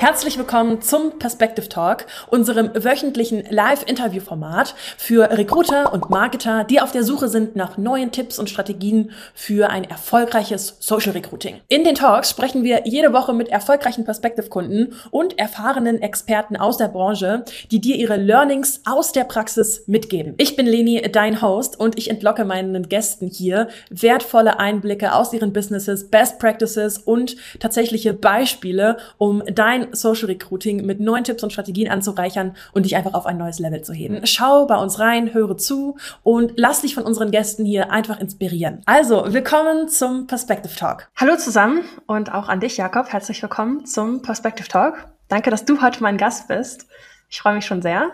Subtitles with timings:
[0.00, 7.04] Herzlich willkommen zum Perspective Talk, unserem wöchentlichen Live-Interview-Format für Recruiter und Marketer, die auf der
[7.04, 11.60] Suche sind nach neuen Tipps und Strategien für ein erfolgreiches Social Recruiting.
[11.68, 16.88] In den Talks sprechen wir jede Woche mit erfolgreichen Perspective-Kunden und erfahrenen Experten aus der
[16.88, 20.32] Branche, die dir ihre Learnings aus der Praxis mitgeben.
[20.38, 25.52] Ich bin Leni, dein Host, und ich entlocke meinen Gästen hier wertvolle Einblicke aus ihren
[25.52, 31.90] Businesses, Best Practices und tatsächliche Beispiele, um dein Social Recruiting mit neuen Tipps und Strategien
[31.90, 34.26] anzureichern und dich einfach auf ein neues Level zu heben.
[34.26, 38.82] Schau bei uns rein, höre zu und lass dich von unseren Gästen hier einfach inspirieren.
[38.86, 41.08] Also, willkommen zum Perspective Talk.
[41.16, 43.12] Hallo zusammen und auch an dich, Jakob.
[43.12, 45.08] Herzlich willkommen zum Perspective Talk.
[45.28, 46.86] Danke, dass du heute mein Gast bist.
[47.28, 48.10] Ich freue mich schon sehr.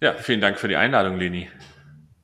[0.00, 1.48] Ja, vielen Dank für die Einladung, Leni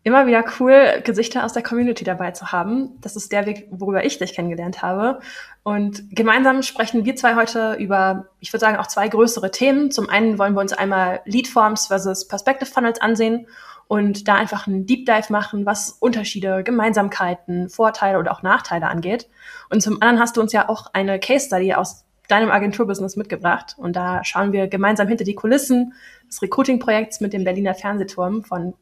[0.04, 3.00] immer wieder cool, Gesichter aus der Community dabei zu haben.
[3.00, 5.18] Das ist der Weg, worüber ich dich kennengelernt habe.
[5.62, 9.91] Und gemeinsam sprechen wir zwei heute über, ich würde sagen, auch zwei größere Themen.
[9.91, 13.47] Zum einen wollen wir uns einmal Leadforms versus Perspective Funnels ansehen
[13.88, 19.30] und da einfach einen Deep Dive machen, was Unterschiede, Gemeinsamkeiten, Vorteile oder auch Nachteile angeht.
[19.70, 23.75] Und zum anderen hast du uns ja auch eine Case Study aus deinem Agenturbusiness mitgebracht.
[23.78, 25.94] Und da schauen wir gemeinsam hinter die Kulissen
[26.28, 28.75] des Recruiting-Projekts mit dem Berliner Fernsehturm von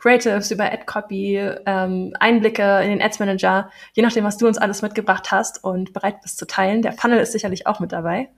[0.00, 4.82] Creatives, über Ad-Copy, ähm, Einblicke in den Ads Manager, je nachdem, was du uns alles
[4.82, 6.82] mitgebracht hast und bereit bist zu teilen.
[6.82, 8.30] Der Funnel ist sicherlich auch mit dabei.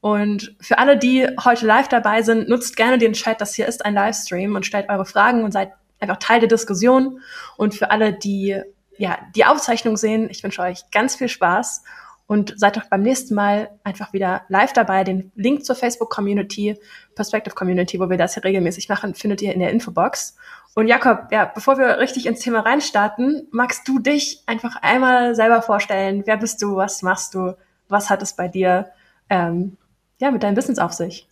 [0.00, 3.40] Und für alle, die heute live dabei sind, nutzt gerne den Chat.
[3.40, 7.20] Das hier ist ein Livestream und stellt eure Fragen und seid einfach Teil der Diskussion.
[7.56, 8.60] Und für alle, die
[8.98, 11.82] ja die Aufzeichnung sehen, ich wünsche euch ganz viel Spaß
[12.26, 15.04] und seid doch beim nächsten Mal einfach wieder live dabei.
[15.04, 16.78] Den Link zur Facebook Community,
[17.14, 20.36] Perspective Community, wo wir das hier regelmäßig machen, findet ihr in der Infobox.
[20.74, 25.62] Und Jakob, ja, bevor wir richtig ins Thema reinstarten, magst du dich einfach einmal selber
[25.62, 26.24] vorstellen?
[26.26, 26.76] Wer bist du?
[26.76, 27.56] Was machst du?
[27.88, 28.90] Was hat es bei dir
[29.30, 29.76] ähm,
[30.18, 31.28] ja, mit deinem Business auf sich?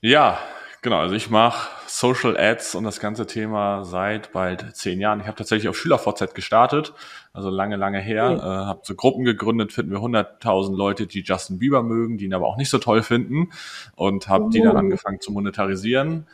[0.00, 0.38] Ja,
[0.80, 1.00] genau.
[1.00, 5.20] Also ich mache Social Ads und das ganze Thema seit bald zehn Jahren.
[5.20, 6.94] Ich habe tatsächlich auf SchülerVZ gestartet,
[7.34, 8.30] also lange, lange her.
[8.30, 8.38] Mhm.
[8.38, 12.34] Äh, habe so Gruppen gegründet, finden wir 100.000 Leute, die Justin Bieber mögen, die ihn
[12.34, 13.50] aber auch nicht so toll finden
[13.96, 14.50] und habe mhm.
[14.50, 14.78] die dann oh.
[14.78, 16.26] angefangen zu monetarisieren.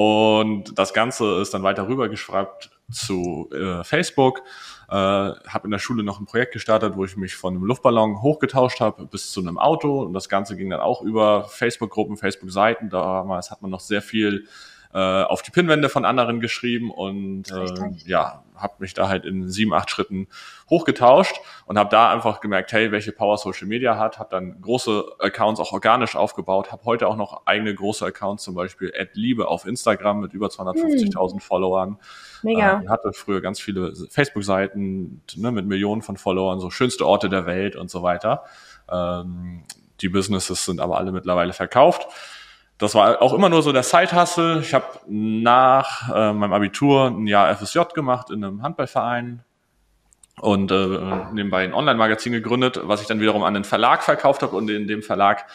[0.00, 4.42] Und das Ganze ist dann weiter rübergeschreibt zu äh, Facebook.
[4.88, 8.22] Äh, habe in der Schule noch ein Projekt gestartet, wo ich mich von einem Luftballon
[8.22, 10.02] hochgetauscht habe bis zu einem Auto.
[10.02, 12.90] Und das Ganze ging dann auch über Facebook-Gruppen, Facebook-Seiten.
[12.90, 14.46] Damals hat man noch sehr viel
[14.94, 17.66] äh, auf die Pinwände von anderen geschrieben und äh,
[18.06, 20.28] ja, habe mich da halt in sieben, acht Schritten
[20.70, 25.04] hochgetauscht und habe da einfach gemerkt, hey, welche Power Social Media hat, habe dann große
[25.18, 29.66] Accounts auch organisch aufgebaut, habe heute auch noch eigene große Accounts, zum Beispiel Liebe auf
[29.66, 31.40] Instagram mit über 250.000 hm.
[31.40, 31.98] Followern.
[32.42, 32.82] Mega.
[32.82, 37.46] Äh, hatte früher ganz viele Facebook-Seiten ne, mit Millionen von Followern, so schönste Orte der
[37.46, 38.44] Welt und so weiter.
[38.90, 39.64] Ähm,
[40.00, 42.06] die Businesses sind aber alle mittlerweile verkauft
[42.78, 44.60] das war auch immer nur so der Side-Hustle.
[44.60, 49.42] Ich habe nach äh, meinem Abitur ein Jahr FSJ gemacht in einem Handballverein
[50.40, 54.56] und äh, nebenbei ein Online-Magazin gegründet, was ich dann wiederum an den Verlag verkauft habe
[54.56, 55.46] und in dem Verlag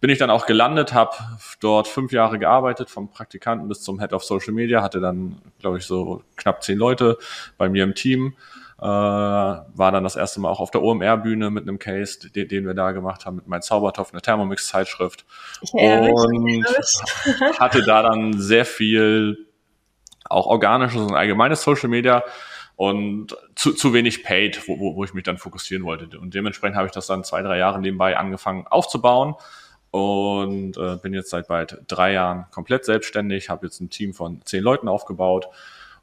[0.00, 1.16] bin ich dann auch gelandet, habe
[1.60, 5.78] dort fünf Jahre gearbeitet, vom Praktikanten bis zum Head of Social Media, hatte dann, glaube
[5.78, 7.18] ich, so knapp zehn Leute
[7.56, 8.36] bei mir im Team
[8.80, 12.66] äh, war dann das erste Mal auch auf der OMR-Bühne mit einem Case, den, den,
[12.66, 15.24] wir da gemacht haben, mit meinem Zaubertopf, einer Thermomix-Zeitschrift.
[15.72, 16.64] Und
[17.58, 19.48] hatte da dann sehr viel
[20.24, 22.22] auch organisches und allgemeines Social Media
[22.76, 26.16] und zu, zu wenig paid, wo, wo, wo ich mich dann fokussieren wollte.
[26.18, 29.34] Und dementsprechend habe ich das dann zwei, drei Jahre nebenbei angefangen aufzubauen
[29.90, 34.40] und äh, bin jetzt seit bald drei Jahren komplett selbstständig, habe jetzt ein Team von
[34.44, 35.48] zehn Leuten aufgebaut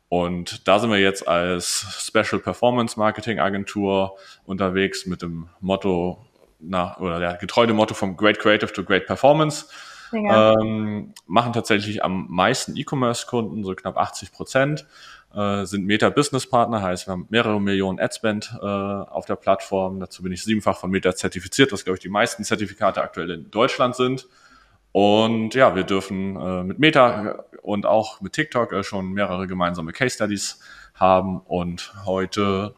[0.09, 6.25] und da sind wir jetzt als Special Performance Marketing Agentur unterwegs mit dem Motto
[6.59, 9.65] nach, oder der getreu dem Motto vom Great Creative to Great Performance.
[10.13, 14.85] Ähm, machen tatsächlich am meisten E-Commerce-Kunden, so knapp 80 Prozent,
[15.33, 19.99] äh, sind Meta-Business-Partner, heißt wir haben mehrere Millionen Adspend äh, auf der Plattform.
[19.99, 23.51] Dazu bin ich siebenfach von Meta zertifiziert, was glaube ich die meisten Zertifikate aktuell in
[23.51, 24.27] Deutschland sind.
[24.95, 29.91] Und ja, wir dürfen äh, mit Meta und auch mit TikTok äh, schon mehrere gemeinsame
[29.91, 30.61] Case Studies
[30.93, 31.41] haben.
[31.41, 32.75] Und heute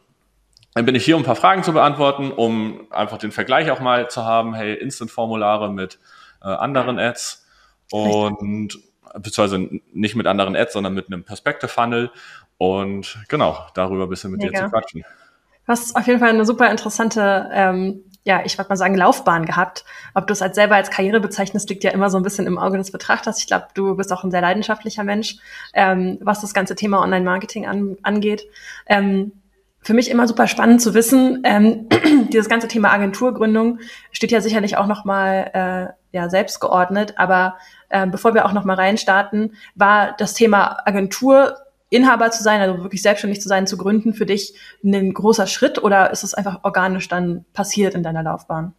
[0.74, 4.10] bin ich hier, um ein paar Fragen zu beantworten, um einfach den Vergleich auch mal
[4.10, 4.52] zu haben.
[4.52, 6.00] Hey, Instant-Formulare mit
[6.42, 7.46] äh, anderen Ads
[7.92, 8.80] und
[9.14, 12.10] beziehungsweise nicht mit anderen Ads, sondern mit einem Perspective-Funnel.
[12.56, 14.58] Und genau, darüber ein bisschen mit Mega.
[14.58, 15.02] dir zu quatschen.
[15.02, 19.46] Du hast auf jeden Fall eine super interessante ähm, ja, ich würde mal sagen, Laufbahn
[19.46, 19.86] gehabt.
[20.12, 22.58] Ob du es als selber als Karriere bezeichnest, liegt ja immer so ein bisschen im
[22.58, 23.38] Auge des Betrachters.
[23.38, 25.36] Ich glaube, du bist auch ein sehr leidenschaftlicher Mensch,
[25.72, 28.44] ähm, was das ganze Thema Online-Marketing an, angeht.
[28.86, 29.32] Ähm,
[29.80, 31.88] für mich immer super spannend zu wissen, ähm,
[32.30, 33.78] dieses ganze Thema Agenturgründung
[34.12, 37.14] steht ja sicherlich auch noch mal äh, ja selbst geordnet.
[37.16, 37.56] Aber
[37.88, 41.56] äh, bevor wir auch noch mal reinstarten, war das Thema Agentur
[41.90, 44.54] Inhaber zu sein, also wirklich selbstständig zu sein, zu gründen, für dich
[44.84, 48.74] ein großer Schritt oder ist es einfach organisch dann passiert in deiner Laufbahn?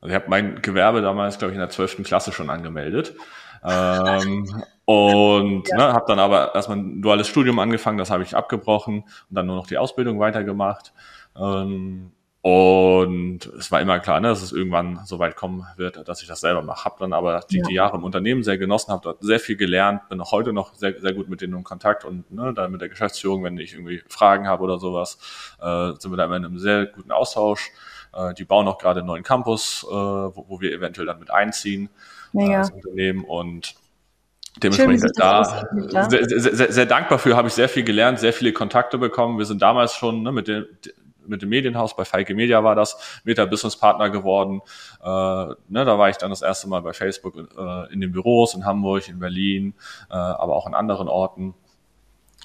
[0.00, 3.14] Also ich habe mein Gewerbe damals, glaube ich, in der zwölften Klasse schon angemeldet.
[3.64, 5.76] ähm, und ja.
[5.76, 9.46] ne, habe dann aber erstmal ein duales Studium angefangen, das habe ich abgebrochen und dann
[9.46, 10.92] nur noch die Ausbildung weitergemacht.
[11.36, 12.12] Ähm,
[12.42, 16.28] und es war immer klar, ne, dass es irgendwann so weit kommen wird, dass ich
[16.28, 16.86] das selber mache.
[16.86, 17.64] Habe dann aber die, ja.
[17.68, 20.74] die, Jahre im Unternehmen sehr genossen, habe dort sehr viel gelernt, bin auch heute noch
[20.74, 23.74] sehr, sehr gut mit denen in Kontakt und ne, dann mit der Geschäftsführung, wenn ich
[23.74, 25.18] irgendwie Fragen habe oder sowas,
[25.60, 27.70] äh, sind wir da immer in einem sehr guten Austausch.
[28.12, 31.30] Äh, die bauen auch gerade einen neuen Campus, äh, wo, wo wir eventuell dann mit
[31.30, 31.90] einziehen
[32.34, 33.76] äh, als Unternehmen und
[34.62, 38.52] Dementsprechend da sehr, sehr, sehr, sehr, dankbar für, habe ich sehr viel gelernt, sehr viele
[38.52, 39.38] Kontakte bekommen.
[39.38, 40.66] Wir sind damals schon ne, mit den
[41.26, 44.60] mit dem Medienhaus, bei Feike Media war das, Meta Business Partner geworden.
[45.02, 48.54] Äh, ne, da war ich dann das erste Mal bei Facebook äh, in den Büros
[48.54, 49.74] in Hamburg, in Berlin,
[50.10, 51.54] äh, aber auch in anderen Orten.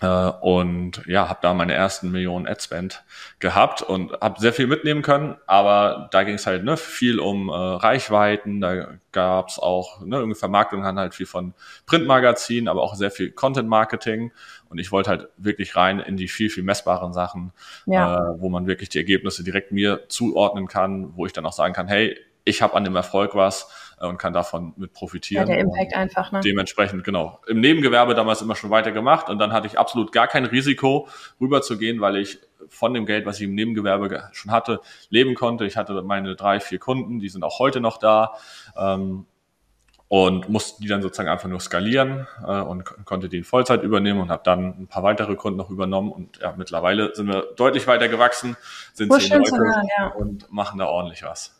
[0.01, 3.03] Äh, und ja, habe da meine ersten Millionen Adspend
[3.39, 7.49] gehabt und habe sehr viel mitnehmen können, aber da ging es halt ne, viel um
[7.49, 11.55] äh, Reichweiten, da gab's auch, ne, irgendwie Vermarktung haben halt viel von
[11.87, 14.31] Printmagazinen, aber auch sehr viel Content-Marketing
[14.69, 17.51] und ich wollte halt wirklich rein in die viel, viel messbaren Sachen,
[17.85, 18.31] ja.
[18.31, 21.73] äh, wo man wirklich die Ergebnisse direkt mir zuordnen kann, wo ich dann auch sagen
[21.73, 22.17] kann, hey,
[22.47, 23.69] ich habe an dem Erfolg was
[23.99, 25.47] äh, und kann davon mit profitieren.
[25.47, 26.39] Ja, der Impact einfach, ne?
[26.39, 27.39] Dementsprechend, genau.
[27.47, 31.07] Im Nebengewerbe damals immer schon weiter gemacht und dann hatte ich absolut gar kein Risiko,
[31.39, 32.39] rüberzugehen, weil ich
[32.69, 35.65] von dem Geld, was ich im Nebengewerbe schon hatte, leben konnte.
[35.65, 38.33] Ich hatte meine drei, vier Kunden, die sind auch heute noch da.
[38.77, 39.25] Ähm,
[40.09, 44.21] und musste die dann sozusagen einfach nur skalieren äh, und konnte die in Vollzeit übernehmen
[44.21, 47.87] und habe dann ein paar weitere Kunden noch übernommen und ja, mittlerweile sind wir deutlich
[47.87, 48.55] weiter gewachsen,
[48.93, 49.51] sind zehn Leute
[49.99, 50.07] ja.
[50.07, 51.56] und machen da ordentlich was.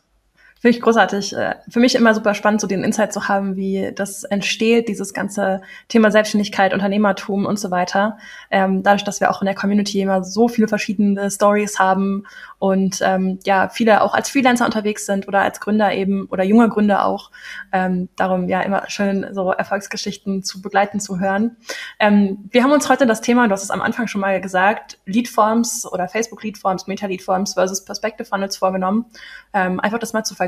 [0.60, 1.36] Finde ich großartig.
[1.36, 5.14] Äh, für mich immer super spannend, so den Insight zu haben, wie das entsteht, dieses
[5.14, 8.18] ganze Thema Selbstständigkeit, Unternehmertum und so weiter.
[8.50, 12.26] Ähm, dadurch, dass wir auch in der Community immer so viele verschiedene Stories haben
[12.58, 16.68] und ähm, ja, viele auch als Freelancer unterwegs sind oder als Gründer eben oder junge
[16.68, 17.30] Gründer auch.
[17.72, 21.56] Ähm, darum ja immer schön, so Erfolgsgeschichten zu begleiten, zu hören.
[22.00, 24.98] Ähm, wir haben uns heute das Thema, du hast es am Anfang schon mal gesagt,
[25.06, 29.06] Leadforms oder Facebook Leadforms, Meta Leadforms versus Perspective Funnels vorgenommen.
[29.54, 30.47] Ähm, einfach das mal zu vergleichen.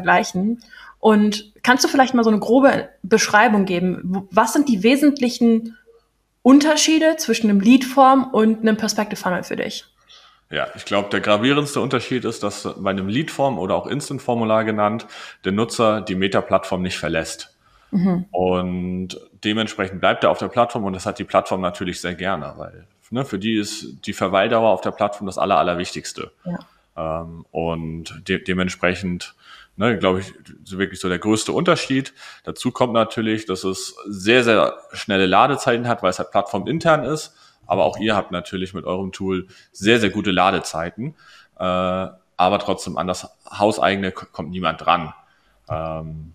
[0.99, 4.29] Und kannst du vielleicht mal so eine grobe Beschreibung geben?
[4.31, 5.76] Was sind die wesentlichen
[6.43, 9.85] Unterschiede zwischen einem Leadform und einem Perspective Funnel für dich?
[10.50, 15.06] Ja, ich glaube, der gravierendste Unterschied ist, dass bei einem Leadform oder auch Instant-Formular genannt,
[15.44, 17.56] der Nutzer die Meta-Plattform nicht verlässt.
[17.93, 18.26] Mhm.
[18.32, 22.55] Und dementsprechend bleibt er auf der Plattform und das hat die Plattform natürlich sehr gerne,
[22.56, 26.32] weil ne, für die ist die Verweildauer auf der Plattform das Aller, Allerwichtigste.
[26.44, 27.23] Ja.
[27.23, 29.35] Ähm, und de dementsprechend,
[29.80, 30.32] ne, glaube ich,
[30.70, 32.14] wirklich so der größte Unterschied.
[32.44, 37.34] Dazu kommt natürlich, dass es sehr, sehr schnelle Ladezeiten hat, weil es halt plattformintern ist
[37.70, 41.14] aber auch ihr habt natürlich mit eurem Tool sehr, sehr gute Ladezeiten.
[41.56, 45.14] Äh, aber trotzdem an das Hauseigene kommt niemand dran.
[45.68, 46.34] Ähm,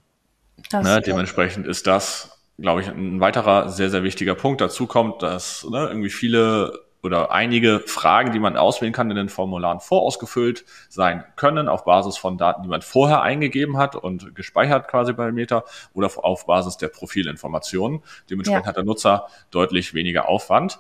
[0.71, 4.61] ne, dementsprechend ist das, glaube ich, ein weiterer sehr, sehr wichtiger Punkt.
[4.61, 9.29] Dazu kommt, dass ne, irgendwie viele oder einige Fragen, die man auswählen kann, in den
[9.29, 14.87] Formularen vorausgefüllt sein können, auf Basis von Daten, die man vorher eingegeben hat und gespeichert
[14.87, 18.01] quasi bei Meta oder auf Basis der Profilinformationen.
[18.29, 18.69] Dementsprechend ja.
[18.69, 20.79] hat der Nutzer deutlich weniger Aufwand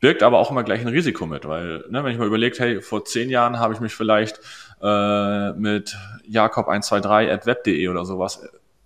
[0.00, 2.82] birgt aber auch immer gleich ein Risiko mit, weil, ne, wenn ich mal überlegt, hey,
[2.82, 4.40] vor zehn Jahren habe ich mich vielleicht
[4.82, 5.96] äh, mit
[6.28, 8.42] Jakob123 at web.de oder sowas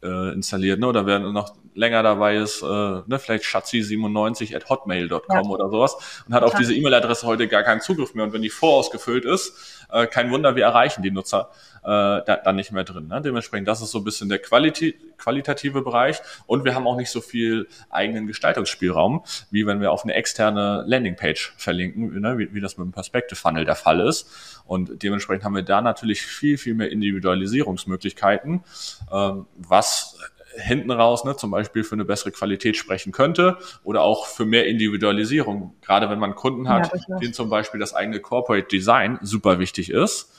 [0.06, 5.22] äh, installiert, ne, oder wer noch länger dabei ist, äh, ne, vielleicht schatzi97 at hotmail.com
[5.28, 5.42] ja.
[5.42, 8.24] oder sowas und hat auf diese E-Mail-Adresse heute gar keinen Zugriff mehr.
[8.24, 11.50] Und wenn die vorausgefüllt ist, äh, kein Wunder, wir erreichen die Nutzer
[11.82, 13.08] äh, da, dann nicht mehr drin.
[13.08, 13.20] Ne?
[13.20, 17.10] Dementsprechend, das ist so ein bisschen der Quality, qualitative Bereich und wir haben auch nicht
[17.10, 22.38] so viel eigenen Gestaltungsspielraum, wie wenn wir auf eine externe Landingpage verlinken, ne?
[22.38, 24.62] wie, wie das mit dem Perspective Funnel der Fall ist.
[24.66, 28.64] Und dementsprechend haben wir da natürlich viel, viel mehr Individualisierungsmöglichkeiten,
[29.12, 30.18] ähm, was
[30.56, 34.66] hinten raus ne, zum Beispiel für eine bessere Qualität sprechen könnte oder auch für mehr
[34.66, 35.74] Individualisierung.
[35.82, 39.90] Gerade wenn man Kunden hat, ja, denen zum Beispiel das eigene Corporate Design super wichtig
[39.90, 40.32] ist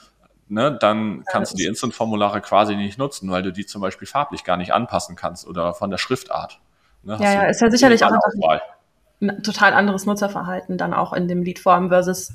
[0.50, 4.43] ne, dann kannst du die Instant-Formulare quasi nicht nutzen, weil du die zum Beispiel farblich
[4.43, 6.59] gar nicht anpassen kannst oder von der Schriftart.
[7.03, 8.12] Ne, ja, ja, ist ja sicherlich auch
[9.19, 12.33] ein total anderes Nutzerverhalten dann auch in dem Lead-Form versus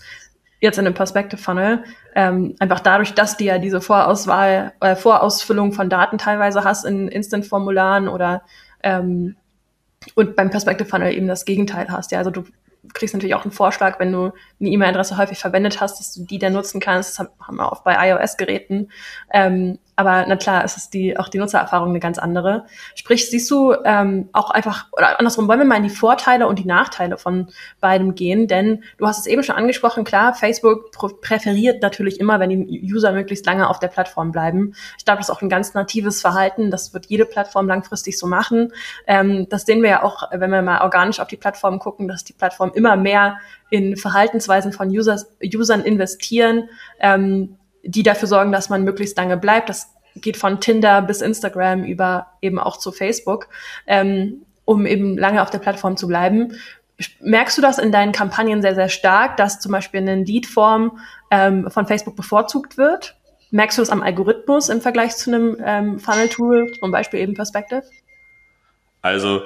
[0.63, 1.85] jetzt in dem Perspective Funnel.
[2.15, 7.09] Ähm, einfach dadurch, dass du ja diese Vorauswahl, äh, Vorausfüllung von Daten teilweise hast in
[7.09, 8.43] Instant-Formularen oder
[8.83, 9.37] ähm,
[10.15, 12.13] und beim Perspective Funnel eben das Gegenteil hast.
[12.13, 12.45] Ja, also du
[12.95, 16.39] kriegst natürlich auch einen Vorschlag, wenn du eine E-Mail-Adresse häufig verwendet hast, dass du die
[16.39, 17.19] dann nutzen kannst.
[17.19, 18.91] Das haben wir auch bei iOS-Geräten.
[19.33, 22.65] Ähm, aber na klar, es ist die, auch die Nutzererfahrung eine ganz andere.
[22.95, 26.59] Sprich, siehst du ähm, auch einfach, oder andersrum, wollen wir mal in die Vorteile und
[26.59, 27.49] die Nachteile von
[27.81, 28.49] beidem gehen?
[28.49, 33.13] Denn du hast es eben schon angesprochen, klar, Facebook präferiert natürlich immer, wenn die User
[33.13, 34.75] möglichst lange auf der Plattform bleiben.
[34.99, 36.71] Ich glaube, das ist auch ein ganz natives Verhalten.
[36.71, 38.73] Das wird jede Plattform langfristig so machen.
[39.07, 42.25] Ähm, das sehen wir ja auch, wenn wir mal organisch auf die Plattform gucken, dass
[42.25, 46.69] die Plattform immer mehr in Verhaltensweisen von Users, Usern investieren.
[46.99, 49.69] Ähm, die dafür sorgen, dass man möglichst lange bleibt.
[49.69, 53.49] Das geht von Tinder bis Instagram über eben auch zu Facebook,
[53.87, 56.55] ähm, um eben lange auf der Plattform zu bleiben.
[57.21, 60.99] Merkst du das in deinen Kampagnen sehr, sehr stark, dass zum Beispiel eine Lead-Form
[61.31, 63.17] ähm, von Facebook bevorzugt wird?
[63.51, 67.83] Merkst du das am Algorithmus im Vergleich zu einem ähm, Funnel-Tool, zum Beispiel eben Perspective?
[69.01, 69.43] Also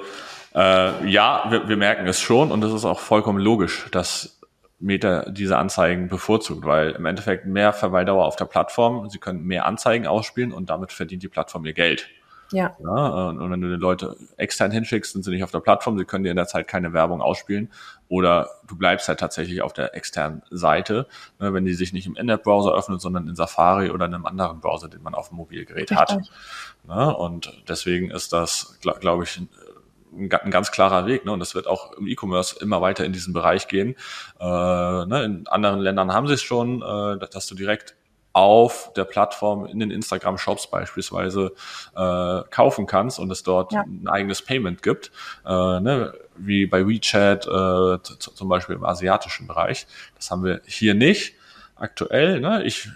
[0.53, 4.36] äh, ja, wir, wir merken es schon und es ist auch vollkommen logisch, dass
[4.79, 9.65] Meta diese Anzeigen bevorzugt, weil im Endeffekt mehr Verweildauer auf der Plattform, sie können mehr
[9.65, 12.07] Anzeigen ausspielen und damit verdient die Plattform ihr Geld.
[12.51, 12.77] Ja.
[12.79, 13.29] ja.
[13.29, 16.23] Und wenn du die Leute extern hinschickst, sind sie nicht auf der Plattform, sie können
[16.23, 17.69] dir in der Zeit keine Werbung ausspielen
[18.07, 21.07] oder du bleibst halt tatsächlich auf der externen Seite,
[21.39, 24.61] ne, wenn die sich nicht im In-App-Browser öffnet, sondern in Safari oder in einem anderen
[24.61, 25.97] Browser, den man auf dem Mobilgerät Richtig.
[25.97, 26.19] hat.
[26.87, 29.41] Ja, und deswegen ist das, glaube glaub ich,
[30.17, 31.25] ein, ein ganz klarer Weg.
[31.25, 31.31] Ne?
[31.31, 33.95] Und das wird auch im E-Commerce immer weiter in diesen Bereich gehen.
[34.39, 35.23] Äh, ne?
[35.23, 37.95] In anderen Ländern haben sie es schon, äh, dass du direkt
[38.37, 41.53] auf der Plattform in den Instagram-Shops beispielsweise
[41.95, 43.81] äh, kaufen kannst und es dort ja.
[43.81, 45.11] ein eigenes Payment gibt,
[45.43, 49.87] äh, ne, wie bei WeChat äh, zum Beispiel im asiatischen Bereich.
[50.15, 51.33] Das haben wir hier nicht
[51.75, 52.39] aktuell.
[52.39, 52.63] Ne?
[52.63, 52.89] Ich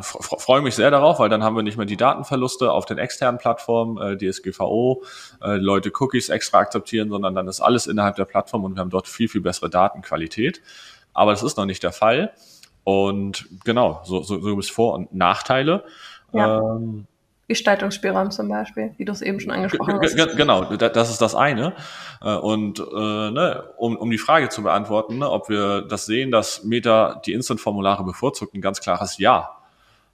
[0.00, 3.38] freue mich sehr darauf, weil dann haben wir nicht mehr die Datenverluste auf den externen
[3.38, 5.02] Plattformen, äh, DSGVO,
[5.42, 8.90] äh, Leute Cookies extra akzeptieren, sondern dann ist alles innerhalb der Plattform und wir haben
[8.90, 10.62] dort viel, viel bessere Datenqualität.
[11.14, 12.32] Aber das ist noch nicht der Fall.
[12.84, 15.84] Und genau, so, so, so gibt es Vor- und Nachteile.
[16.32, 16.58] Ja.
[16.58, 17.06] Ähm,
[17.48, 20.36] Gestaltungsspielraum zum Beispiel, wie du es eben schon angesprochen hast.
[20.36, 21.72] Genau, das ist das eine.
[22.22, 26.30] Äh, und äh, ne, um, um die Frage zu beantworten, ne, ob wir das sehen,
[26.30, 29.57] dass Meta die Instant-Formulare bevorzugt, ein ganz klares Ja.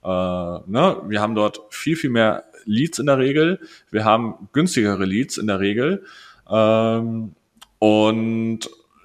[0.05, 3.59] Äh, ne, wir haben dort viel, viel mehr Leads in der Regel.
[3.89, 6.05] Wir haben günstigere Leads in der Regel.
[6.49, 7.35] Ähm,
[7.79, 8.59] und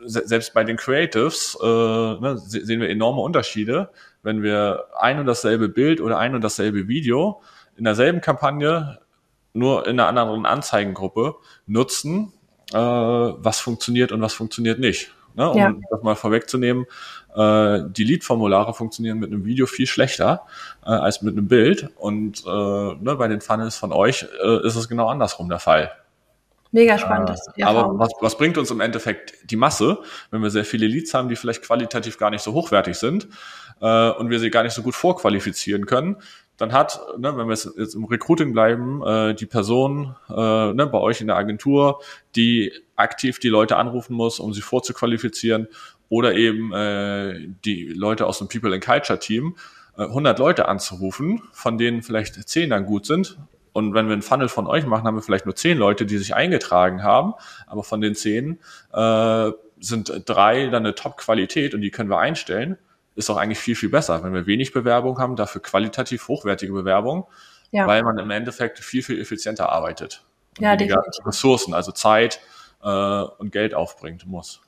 [0.05, 3.91] se selbst bei den Creatives äh, ne, sehen wir enorme Unterschiede,
[4.23, 7.41] wenn wir ein und dasselbe Bild oder ein und dasselbe Video
[7.77, 8.99] in derselben Kampagne
[9.53, 12.33] nur in einer anderen Anzeigengruppe nutzen,
[12.73, 15.13] äh, was funktioniert und was funktioniert nicht.
[15.35, 15.51] Ne?
[15.51, 15.75] Um ja.
[15.91, 16.87] das mal vorwegzunehmen,
[17.35, 20.43] äh, die Lead-Formulare funktionieren mit einem Video viel schlechter
[20.85, 21.89] äh, als mit einem Bild.
[21.97, 25.93] Und äh, ne, bei den Funnels von euch äh, ist es genau andersrum der Fall.
[26.73, 27.37] Mega spannend.
[27.57, 29.99] Äh, aber was, was bringt uns im Endeffekt die Masse,
[30.31, 33.29] wenn wir sehr viele Leads haben, die vielleicht qualitativ gar nicht so hochwertig sind
[33.81, 36.17] äh, und wir sie gar nicht so gut vorqualifizieren können?
[36.61, 40.33] Dann hat, ne, wenn wir jetzt im Recruiting bleiben, äh, die Person äh,
[40.73, 42.03] ne, bei euch in der Agentur,
[42.37, 45.69] die aktiv die Leute anrufen muss, um sie vorzuqualifizieren,
[46.11, 49.57] oder eben äh, die Leute aus dem People and Culture Team,
[49.97, 53.39] äh, 100 Leute anzurufen, von denen vielleicht 10 dann gut sind.
[53.73, 56.19] Und wenn wir einen Funnel von euch machen, haben wir vielleicht nur 10 Leute, die
[56.19, 57.35] sich eingetragen haben,
[57.67, 58.59] aber von den 10
[58.93, 62.77] äh, sind drei dann eine Top-Qualität und die können wir einstellen
[63.21, 67.29] ist doch eigentlich viel, viel besser, wenn wir wenig Bewerbung haben, dafür qualitativ hochwertige Bewerbung,
[67.71, 67.87] ja.
[67.87, 70.25] weil man im Endeffekt viel, viel effizienter arbeitet.
[70.59, 71.27] Und ja, weniger definitiv.
[71.27, 72.41] Ressourcen, also Zeit
[72.83, 74.61] äh, und Geld aufbringt muss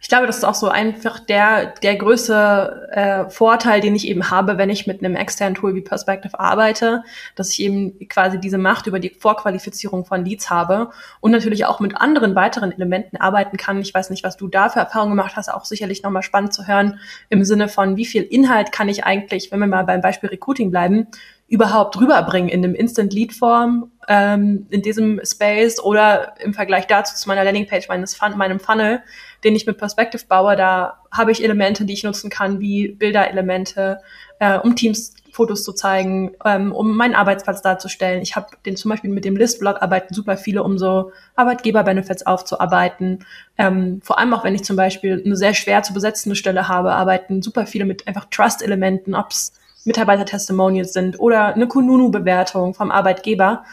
[0.00, 4.30] ich glaube, das ist auch so einfach der, der größte äh, Vorteil, den ich eben
[4.30, 7.04] habe, wenn ich mit einem externen Tool wie Perspective arbeite,
[7.34, 10.90] dass ich eben quasi diese Macht über die Vorqualifizierung von Leads habe
[11.20, 13.82] und natürlich auch mit anderen weiteren Elementen arbeiten kann.
[13.82, 16.66] Ich weiß nicht, was du da für Erfahrungen gemacht hast, auch sicherlich nochmal spannend zu
[16.66, 20.30] hören im Sinne von, wie viel Inhalt kann ich eigentlich, wenn wir mal beim Beispiel
[20.30, 21.08] Recruiting bleiben,
[21.46, 27.14] überhaupt rüberbringen in einem Instant Lead Form ähm, in diesem Space oder im Vergleich dazu
[27.14, 29.02] zu meiner Landingpage meines Fun meinem Funnel,
[29.44, 34.00] den ich mit Perspective baue, da habe ich Elemente, die ich nutzen kann, wie Bilderelemente,
[34.38, 38.22] äh, um Teams Fotos zu zeigen, ähm, um meinen Arbeitsplatz darzustellen.
[38.22, 43.24] Ich habe den zum Beispiel mit dem Listblog arbeiten super viele, um so Arbeitgeber-Benefits aufzuarbeiten.
[43.56, 46.92] Ähm, vor allem auch, wenn ich zum Beispiel eine sehr schwer zu besetzende Stelle habe,
[46.92, 49.52] arbeiten super viele mit einfach Trust-Elementen, ob's
[49.84, 53.64] Mitarbeiter-Testimonials sind oder eine Kununu-Bewertung vom Arbeitgeber.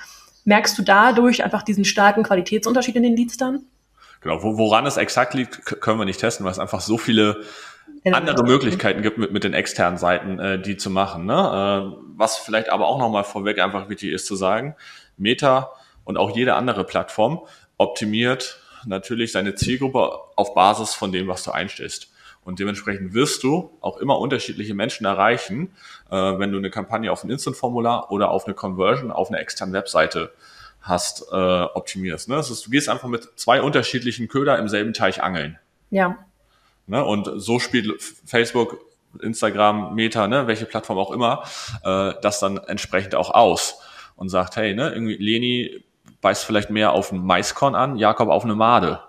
[0.48, 3.66] Merkst du dadurch einfach diesen starken Qualitätsunterschied in den Leads dann?
[4.22, 7.42] Genau, woran es exakt liegt, können wir nicht testen, weil es einfach so viele
[8.06, 11.26] andere Möglichkeiten gibt, mit, mit den externen Seiten äh, die zu machen.
[11.26, 11.34] Ne?
[11.34, 14.76] Äh, was vielleicht aber auch nochmal vorweg einfach wichtig ist zu sagen,
[15.18, 15.74] Meta
[16.06, 17.42] und auch jede andere Plattform
[17.78, 22.10] optimiert natürlich seine Zielgruppe auf Basis von dem, was du einstellst.
[22.46, 25.74] Und dementsprechend wirst du auch immer unterschiedliche Menschen erreichen,
[26.10, 30.32] wenn du eine Kampagne auf ein Instant-Formular oder auf eine Conversion auf einer externen Webseite
[30.82, 32.30] hast, äh, optimierst.
[32.30, 32.36] Ne?
[32.36, 35.60] Das ist, du gehst einfach mit zwei unterschiedlichen Köder im selben Teich angeln.
[35.90, 36.18] Ja.
[36.88, 37.04] Ne?
[37.04, 38.80] Und so spielt Facebook,
[39.22, 41.44] Instagram, Meta, ne, welche Plattform auch immer,
[41.84, 43.82] äh, das dann entsprechend auch aus
[44.16, 45.84] und sagt, hey, ne, irgendwie Leni
[46.22, 49.00] beißt vielleicht mehr auf ein Maiskorn an, Jakob auf eine Made.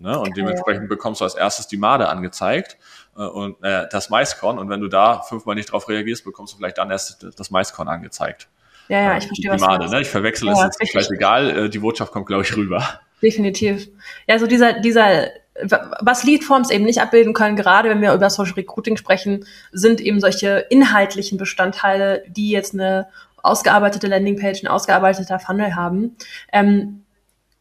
[0.00, 0.18] Ne?
[0.18, 2.78] Und dementsprechend bekommst du als erstes die Made angezeigt
[3.16, 4.58] äh, und äh, das Maiskorn.
[4.58, 7.86] Und wenn du da fünfmal nicht drauf reagierst, bekommst du vielleicht dann erst das Maiskorn
[7.86, 8.48] angezeigt.
[8.88, 10.00] Ja, ja, ich verstehe, was Made, du ne?
[10.00, 12.82] Ich verwechsel ja, es, ist vielleicht egal, äh, die Botschaft kommt, glaube ich, rüber.
[13.22, 13.88] Definitiv.
[14.26, 15.28] Ja, so dieser, dieser,
[16.00, 20.18] was Leadforms eben nicht abbilden können, gerade wenn wir über Social Recruiting sprechen, sind eben
[20.18, 23.08] solche inhaltlichen Bestandteile, die jetzt eine
[23.42, 26.16] ausgearbeitete Landingpage, ein ausgearbeiteter Funnel haben.
[26.52, 27.04] Ähm,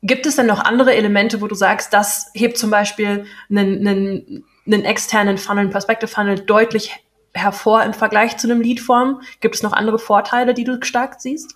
[0.02, 4.46] Gibt es denn noch andere Elemente, wo du sagst, das hebt zum Beispiel einen, einen,
[4.66, 6.92] einen externen Funnel, einen Perspective Funnel deutlich
[7.34, 9.22] hervor im Vergleich zu einem Leadform?
[9.42, 11.56] Gibt es noch andere Vorteile, die du stark siehst?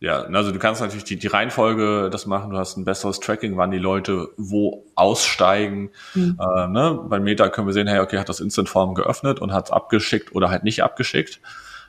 [0.00, 3.56] Ja, also du kannst natürlich die, die Reihenfolge das machen, du hast ein besseres Tracking,
[3.56, 5.92] wann die Leute wo aussteigen.
[6.14, 6.38] Mhm.
[6.38, 7.00] Äh, ne?
[7.08, 10.34] Bei Meta können wir sehen, hey, okay, hat das Instant-Form geöffnet und hat es abgeschickt
[10.34, 11.40] oder halt nicht abgeschickt.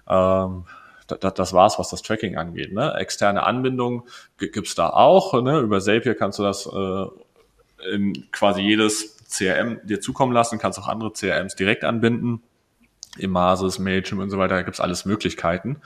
[0.07, 0.65] Ähm,
[1.07, 2.73] das, das war's, was das Tracking angeht.
[2.73, 2.93] Ne?
[2.97, 4.07] Externe Anbindung
[4.37, 5.39] gibt's da auch.
[5.41, 5.59] Ne?
[5.59, 10.87] Über Zapier kannst du das äh, in quasi jedes CRM dir zukommen lassen, kannst auch
[10.87, 12.43] andere CRMs direkt anbinden.
[13.17, 15.81] Imasis, Mailchimp und so weiter, da gibt's alles Möglichkeiten.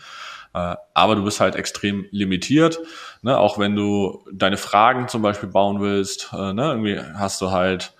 [0.53, 2.79] Äh, aber du bist halt extrem limitiert.
[3.21, 3.37] Ne?
[3.37, 6.69] Auch wenn du deine Fragen zum Beispiel bauen willst, äh, ne?
[6.69, 7.93] irgendwie hast du halt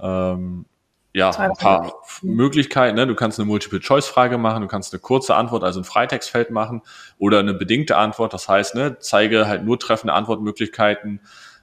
[0.00, 0.66] ähm,
[1.14, 2.96] ja, ein paar Möglichkeiten.
[2.96, 3.06] Ne?
[3.06, 6.82] Du kannst eine Multiple-Choice-Frage machen, du kannst eine kurze Antwort, also ein Freitextfeld machen
[7.18, 8.34] oder eine bedingte Antwort.
[8.34, 11.20] Das heißt, ne, zeige halt nur treffende Antwortmöglichkeiten,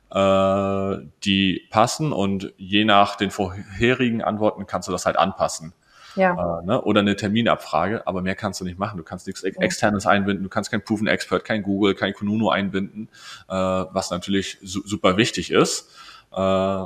[0.10, 5.74] äh, die passen und je nach den vorherigen Antworten kannst du das halt anpassen.
[6.16, 6.62] Ja.
[6.62, 6.82] Äh, ne?
[6.82, 8.96] Oder eine Terminabfrage, aber mehr kannst du nicht machen.
[8.98, 13.10] Du kannst nichts Externes einbinden, du kannst kein Proven Expert, kein Google, kein Kununu einbinden,
[13.50, 15.90] äh, was natürlich su super wichtig ist.
[16.32, 16.86] Äh,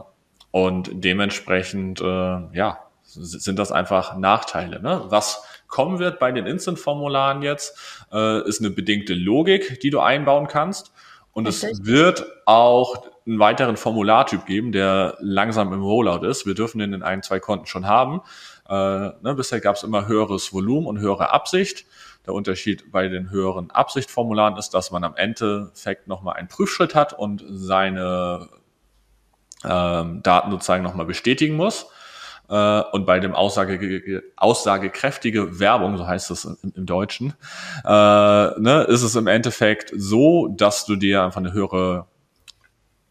[0.56, 4.82] und dementsprechend, äh, ja, sind das einfach Nachteile.
[4.82, 5.04] Ne?
[5.10, 7.78] Was kommen wird bei den Instant-Formularen jetzt,
[8.14, 10.94] äh, ist eine bedingte Logik, die du einbauen kannst.
[11.34, 16.46] Und es wird auch einen weiteren Formulartyp geben, der langsam im Rollout ist.
[16.46, 18.22] Wir dürfen den in ein, zwei Konten schon haben.
[18.70, 21.86] Äh, ne, bisher gab es immer höheres Volumen und höhere Absicht.
[22.26, 27.12] Der Unterschied bei den höheren Absichtformularen ist, dass man am Endeffekt nochmal einen Prüfschritt hat
[27.12, 28.48] und seine
[29.68, 31.88] ähm, Daten sozusagen nochmal bestätigen muss.
[32.50, 37.34] Äh, und bei dem Aussage, aussagekräftige Werbung, so heißt es im, im Deutschen,
[37.84, 42.06] äh, ne, ist es im Endeffekt so, dass du dir einfach eine höhere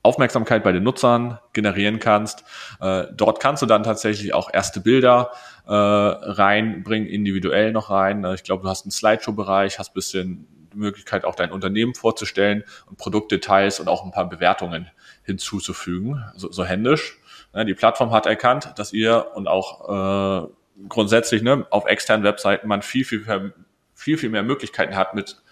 [0.03, 2.45] Aufmerksamkeit bei den Nutzern generieren kannst.
[2.81, 5.31] Äh, dort kannst du dann tatsächlich auch erste Bilder
[5.67, 8.25] äh, reinbringen, individuell noch rein.
[8.35, 13.81] Ich glaube, du hast einen Slideshow-Bereich, hast bisschen Möglichkeit, auch dein Unternehmen vorzustellen und Produktdetails
[13.81, 14.91] und auch ein paar Bewertungen
[15.23, 17.19] hinzuzufügen, so, so händisch.
[17.55, 20.49] Ja, die Plattform hat erkannt, dass ihr und auch äh,
[20.89, 23.53] grundsätzlich ne, auf externen Webseiten man viel, viel,
[23.95, 25.43] viel, viel mehr Möglichkeiten hat, mit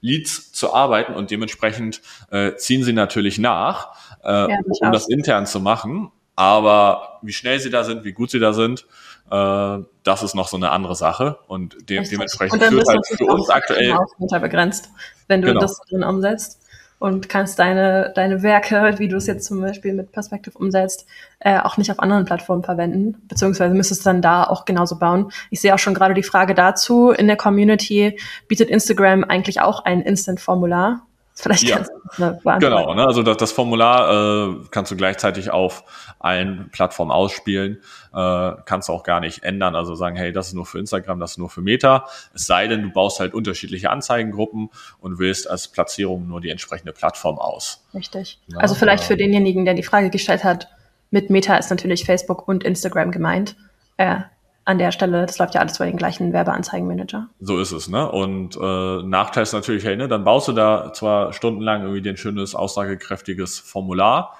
[0.00, 5.46] Leads zu arbeiten und dementsprechend äh, ziehen sie natürlich nach, äh, ja, um das intern
[5.46, 6.10] zu machen.
[6.34, 8.86] Aber wie schnell sie da sind, wie gut sie da sind,
[9.32, 13.24] äh, das ist noch so eine andere Sache und de dementsprechend und führt halt für
[13.24, 13.96] uns aktuell
[14.40, 14.90] begrenzt,
[15.26, 15.60] wenn du genau.
[15.60, 16.60] das drin umsetzt
[16.98, 21.06] und kannst deine, deine Werke, wie du es jetzt zum Beispiel mit Perspective umsetzt,
[21.40, 25.32] äh, auch nicht auf anderen Plattformen verwenden, beziehungsweise müsstest du dann da auch genauso bauen.
[25.50, 29.84] Ich sehe auch schon gerade die Frage dazu in der Community, bietet Instagram eigentlich auch
[29.84, 31.06] ein Instant-Formular?
[31.34, 31.76] Vielleicht ja.
[31.76, 33.06] kannst du das Genau, ne?
[33.06, 35.84] also das, das Formular äh, kannst du gleichzeitig auf
[36.18, 37.80] allen Plattformen ausspielen,
[38.14, 41.20] äh, kannst du auch gar nicht ändern, also sagen, hey, das ist nur für Instagram,
[41.20, 44.68] das ist nur für Meta, es sei denn, du baust halt unterschiedliche Anzeigengruppen
[45.00, 47.82] und wählst als Platzierung nur die entsprechende Plattform aus.
[47.94, 48.38] Richtig.
[48.48, 50.68] Ja, also vielleicht äh, für denjenigen, der die Frage gestellt hat,
[51.10, 53.56] mit Meta ist natürlich Facebook und Instagram gemeint.
[53.96, 54.20] Äh,
[54.64, 57.28] an der Stelle, das läuft ja alles über den gleichen Werbeanzeigenmanager.
[57.40, 58.10] So ist es, ne?
[58.10, 62.16] Und äh, Nachteil ist natürlich, hey, ne, dann baust du da zwar stundenlang irgendwie ein
[62.16, 64.36] schönes, aussagekräftiges Formular,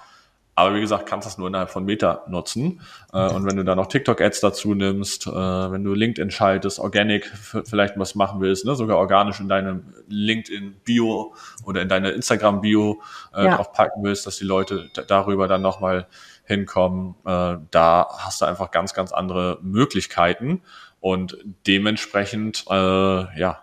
[0.55, 2.83] aber wie gesagt, kannst das nur innerhalb von Meta nutzen.
[3.13, 7.27] Äh, und wenn du da noch TikTok-Ads dazu nimmst, äh, wenn du LinkedIn schaltest, Organic
[7.65, 13.01] vielleicht was machen willst, ne, sogar organisch in deinem LinkedIn-Bio oder in deine Instagram-Bio
[13.35, 13.57] äh, ja.
[13.57, 16.07] drauf packen willst, dass die Leute darüber dann nochmal
[16.45, 20.63] hinkommen, äh, da hast du einfach ganz, ganz andere Möglichkeiten
[21.01, 23.63] und dementsprechend, äh, ja,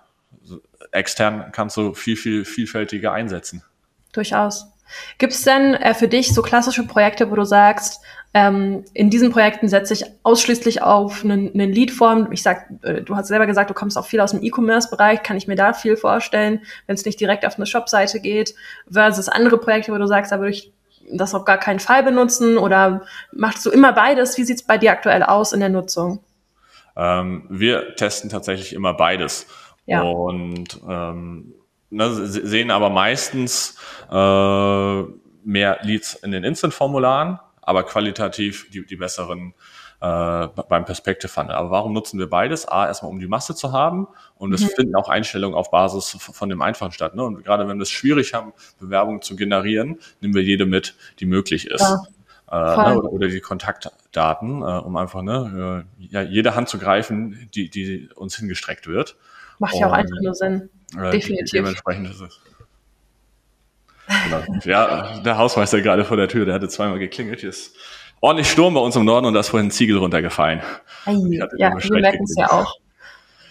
[0.91, 3.63] extern kannst du viel, viel vielfältiger einsetzen.
[4.11, 4.67] Durchaus.
[5.19, 8.01] Gibt es denn äh, für dich so klassische Projekte, wo du sagst,
[8.33, 12.31] ähm, in diesen Projekten setze ich ausschließlich auf einen, einen Leadform.
[12.31, 15.37] Ich sag, äh, du hast selber gesagt, du kommst auch viel aus dem E-Commerce-Bereich, kann
[15.37, 18.53] ich mir da viel vorstellen, wenn es nicht direkt auf eine Shop-Seite geht,
[18.89, 20.71] versus andere Projekte, wo du sagst, da würde ich
[21.11, 24.37] das auf gar keinen Fall benutzen oder machst du immer beides?
[24.37, 26.23] Wie sieht's bei dir aktuell aus in der Nutzung?
[26.95, 29.47] Ähm, wir testen tatsächlich immer beides.
[29.85, 30.01] Ja.
[30.01, 31.53] Und ähm,
[31.89, 33.77] ne, sehen aber meistens
[34.11, 35.01] äh,
[35.43, 39.53] mehr Leads in den Instant-Formularen, aber qualitativ die, die besseren
[40.01, 41.51] äh, beim Perspective Funnel.
[41.51, 42.67] Aber warum nutzen wir beides?
[42.67, 44.69] A, erstmal um die Masse zu haben und es mhm.
[44.69, 47.15] finden auch Einstellungen auf Basis von dem Einfachen statt.
[47.15, 47.23] Ne?
[47.23, 51.25] Und gerade wenn wir es schwierig haben, Bewerbungen zu generieren, nehmen wir jede mit, die
[51.25, 51.81] möglich ist.
[51.81, 52.03] Ja.
[52.51, 57.49] Äh, ne, oder, die Kontaktdaten, äh, um einfach ne, äh, ja, jede Hand zu greifen,
[57.53, 59.17] die, die uns hingestreckt wird.
[59.59, 60.69] Macht ja auch einfach nur Sinn.
[60.97, 61.51] Äh, Definitiv.
[61.51, 62.39] Dementsprechend ist es.
[64.23, 64.43] Genau.
[64.63, 67.43] ja, der Hausmeister gerade vor der Tür, der hatte zweimal geklingelt.
[67.43, 67.75] Ist
[68.21, 70.61] ordentlich Sturm bei uns im Norden und da ist vorhin ein Ziegel runtergefallen.
[71.05, 71.13] Ei,
[71.57, 72.75] ja, wir merken es ja auch.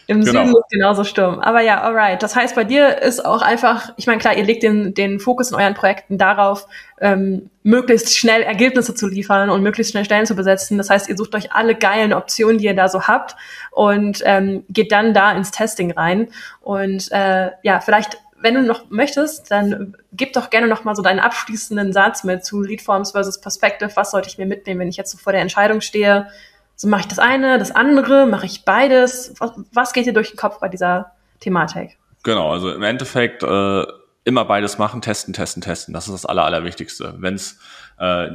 [0.08, 0.46] Im genau.
[0.46, 1.38] Süden ist genauso Sturm.
[1.40, 2.22] Aber ja, alright.
[2.22, 5.50] Das heißt, bei dir ist auch einfach, ich meine, klar, ihr legt den, den Fokus
[5.50, 6.66] in euren Projekten darauf,
[6.98, 10.78] ähm, möglichst schnell Ergebnisse zu liefern und möglichst schnell Stellen zu besetzen.
[10.78, 13.36] Das heißt, ihr sucht euch alle geilen Optionen, die ihr da so habt
[13.70, 16.28] und ähm, geht dann da ins Testing rein.
[16.62, 21.02] Und äh, ja, vielleicht wenn du noch möchtest, dann gib doch gerne noch mal so
[21.02, 23.90] deinen abschließenden Satz mit zu Leadforms versus Perspective.
[23.94, 26.28] Was sollte ich mir mitnehmen, wenn ich jetzt so vor der Entscheidung stehe?
[26.76, 29.34] So mache ich das eine, das andere, mache ich beides?
[29.38, 31.98] Was, was, geht dir durch den Kopf bei dieser Thematik?
[32.22, 33.84] Genau, also im Endeffekt äh,
[34.24, 35.94] immer beides machen, testen, testen, testen.
[35.94, 37.14] Das ist das Aller, Allerwichtigste.
[37.18, 37.58] Wenn es
[37.98, 38.28] äh,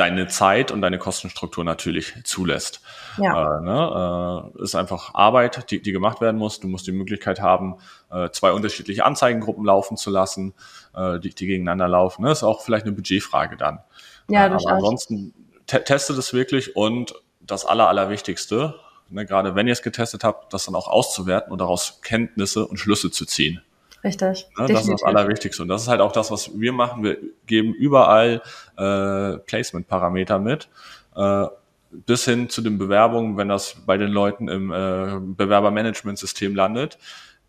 [0.00, 2.80] deine Zeit und deine Kostenstruktur natürlich zulässt.
[3.18, 3.58] Ja.
[3.58, 6.58] Äh, ne, äh, ist einfach Arbeit, die, die gemacht werden muss.
[6.58, 7.76] Du musst die Möglichkeit haben,
[8.10, 10.54] äh, zwei unterschiedliche Anzeigengruppen laufen zu lassen,
[10.94, 12.22] äh, die, die gegeneinander laufen.
[12.22, 12.32] Ne?
[12.32, 13.80] Ist auch vielleicht eine Budgetfrage dann.
[14.28, 15.34] Ja, äh, aber ansonsten
[15.66, 18.76] te teste das wirklich und das Aller, Allerwichtigste,
[19.10, 22.78] ne, gerade wenn ihr es getestet habt, das dann auch auszuwerten und daraus Kenntnisse und
[22.78, 23.60] Schlüsse zu ziehen.
[24.02, 24.48] Richtig.
[24.58, 25.62] Ne, das ist das Allerwichtigste.
[25.62, 27.02] Und das ist halt auch das, was wir machen.
[27.02, 28.42] Wir geben überall
[28.76, 30.68] äh, Placement-Parameter mit.
[31.14, 31.46] Äh,
[31.90, 36.98] bis hin zu den Bewerbungen, wenn das bei den Leuten im äh, Bewerbermanagementsystem landet,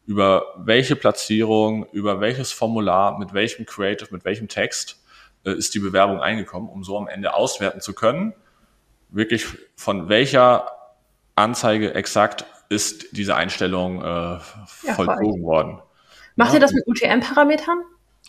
[0.05, 5.01] über welche Platzierung, über welches Formular, mit welchem Creative, mit welchem Text
[5.45, 8.33] äh, ist die Bewerbung eingekommen, um so am Ende auswerten zu können,
[9.09, 10.67] wirklich von welcher
[11.35, 14.41] Anzeige exakt ist diese Einstellung äh, ja,
[14.95, 15.81] vollzogen worden.
[16.41, 17.83] Macht ihr das mit UTM-Parametern?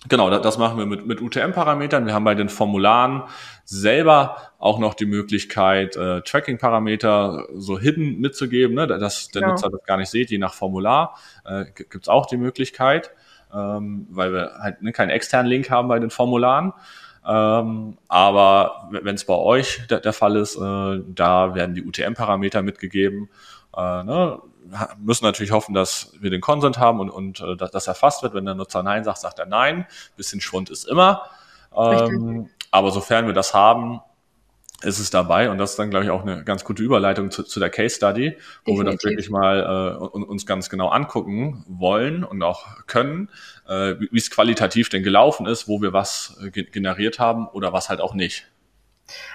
[0.09, 2.05] Genau, das machen wir mit, mit UTM-Parametern.
[2.05, 3.22] Wir haben bei den Formularen
[3.64, 9.53] selber auch noch die Möglichkeit, äh, Tracking-Parameter so hidden mitzugeben, ne, dass der genau.
[9.55, 11.16] Nutzer das gar nicht sieht, je nach Formular.
[11.46, 13.12] Äh, Gibt es auch die Möglichkeit,
[13.55, 16.75] ähm, weil wir halt ne, keinen externen Link haben bei den Formularen.
[17.27, 22.63] Ähm, aber wenn es bei euch der, der Fall ist, äh, da werden die UTM-Parameter
[22.63, 23.29] mitgegeben.
[23.77, 24.41] Äh, ne?
[24.99, 28.35] müssen natürlich hoffen, dass wir den Consent haben und, und äh, dass das erfasst wird.
[28.35, 29.87] Wenn der Nutzer Nein sagt, sagt er Nein.
[30.17, 31.23] Bisschen Schwund ist immer.
[31.77, 34.01] Ähm, aber sofern wir das haben,
[34.85, 37.42] ist es dabei und das ist dann, glaube ich, auch eine ganz gute Überleitung zu,
[37.42, 38.77] zu der Case Study, wo Definitiv.
[38.77, 43.29] wir das wirklich mal äh, uns ganz genau angucken wollen und auch können,
[43.68, 47.88] äh, wie es qualitativ denn gelaufen ist, wo wir was äh, generiert haben oder was
[47.88, 48.52] halt auch nicht.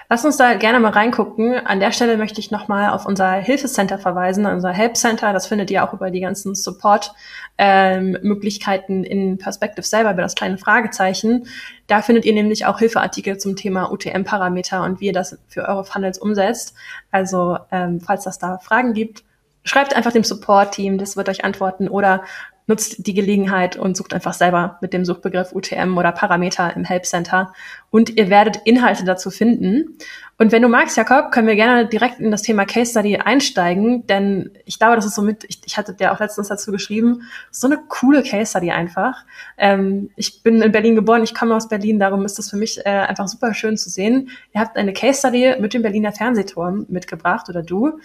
[0.08, 1.54] Lass uns da gerne mal reingucken.
[1.54, 5.32] An der Stelle möchte ich nochmal auf unser Hilfecenter verweisen, unser Help Center.
[5.32, 10.56] Das findet ihr auch über die ganzen Support-Möglichkeiten ähm, in Perspective selber, über das kleine
[10.58, 11.46] Fragezeichen.
[11.86, 15.84] Da findet ihr nämlich auch Hilfeartikel zum Thema UTM-Parameter und wie ihr das für eure
[15.84, 16.74] Funnels umsetzt.
[17.10, 19.24] Also ähm, falls das da Fragen gibt,
[19.68, 22.24] schreibt einfach dem Support-Team, das wird euch antworten oder
[22.68, 27.06] nutzt die Gelegenheit und sucht einfach selber mit dem Suchbegriff UTM oder Parameter im Help
[27.06, 27.52] Center
[27.90, 29.96] und ihr werdet Inhalte dazu finden.
[30.40, 34.06] Und wenn du magst, Jakob, können wir gerne direkt in das Thema Case Study einsteigen,
[34.06, 37.22] denn ich glaube, das ist so mit, ich, ich hatte dir auch letztens dazu geschrieben,
[37.50, 39.24] so eine coole Case Study einfach.
[39.56, 42.78] Ähm, ich bin in Berlin geboren, ich komme aus Berlin, darum ist das für mich
[42.86, 44.30] äh, einfach super schön zu sehen.
[44.54, 47.98] Ihr habt eine Case Study mit dem Berliner Fernsehturm mitgebracht oder du.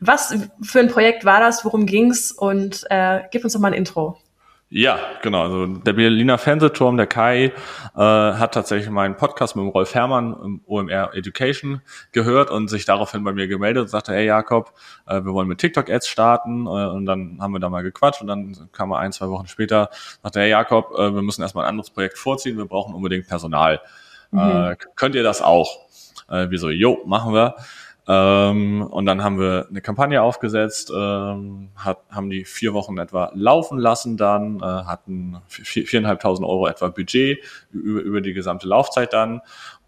[0.00, 1.64] Was für ein Projekt war das?
[1.64, 2.32] Worum ging's?
[2.32, 4.18] Und äh, gib uns doch mal ein Intro.
[4.68, 5.42] Ja, genau.
[5.44, 7.52] Also der Berliner Fernsehturm, der Kai,
[7.94, 12.84] äh, hat tatsächlich meinen Podcast mit dem Rolf Herrmann im OMR Education gehört und sich
[12.84, 14.72] daraufhin bei mir gemeldet und sagte, hey Jakob,
[15.06, 16.66] äh, wir wollen mit TikTok-Ads starten.
[16.66, 19.46] Äh, und dann haben wir da mal gequatscht und dann kam er ein, zwei Wochen
[19.46, 19.88] später,
[20.24, 23.80] sagte, hey Jakob, äh, wir müssen erstmal ein anderes Projekt vorziehen, wir brauchen unbedingt Personal.
[24.32, 24.40] Mhm.
[24.40, 25.86] Äh, könnt ihr das auch?
[26.28, 27.54] Äh, wir so, jo, machen wir.
[28.08, 33.32] Ähm, und dann haben wir eine Kampagne aufgesetzt, ähm, hat, haben die vier Wochen etwa
[33.34, 37.40] laufen lassen dann, äh, hatten viereinhalbtausend Euro etwa Budget
[37.72, 39.40] über, über die gesamte Laufzeit dann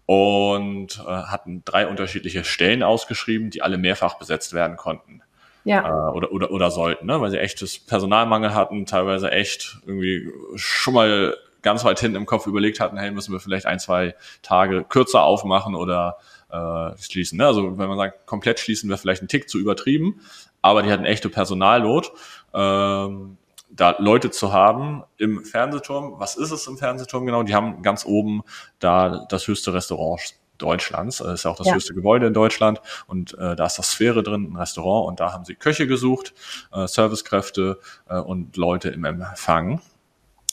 [0.05, 5.21] und äh, hatten drei unterschiedliche Stellen ausgeschrieben, die alle mehrfach besetzt werden konnten.
[5.63, 6.09] Ja.
[6.09, 7.21] Äh, oder, oder, oder sollten, ne?
[7.21, 12.47] weil sie echtes Personalmangel hatten, teilweise echt irgendwie schon mal ganz weit hinten im Kopf
[12.47, 16.17] überlegt hatten, hey, müssen wir vielleicht ein, zwei Tage kürzer aufmachen oder
[16.49, 17.37] äh, schließen.
[17.37, 17.45] Ne?
[17.45, 20.21] Also wenn man sagt, komplett schließen wäre vielleicht ein Tick zu übertrieben,
[20.61, 22.11] aber die hatten echte Personalnot.
[22.53, 23.37] Ähm,
[23.71, 26.15] da Leute zu haben im Fernsehturm.
[26.17, 27.43] Was ist es im Fernsehturm genau?
[27.43, 28.41] Die haben ganz oben
[28.79, 30.19] da das höchste Restaurant
[30.57, 31.17] Deutschlands.
[31.17, 31.75] Das ist ja auch das ja.
[31.75, 35.31] höchste Gebäude in Deutschland und äh, da ist das Sphäre drin, ein Restaurant und da
[35.31, 36.33] haben sie Köche gesucht,
[36.73, 39.81] äh, Servicekräfte äh, und Leute im Empfang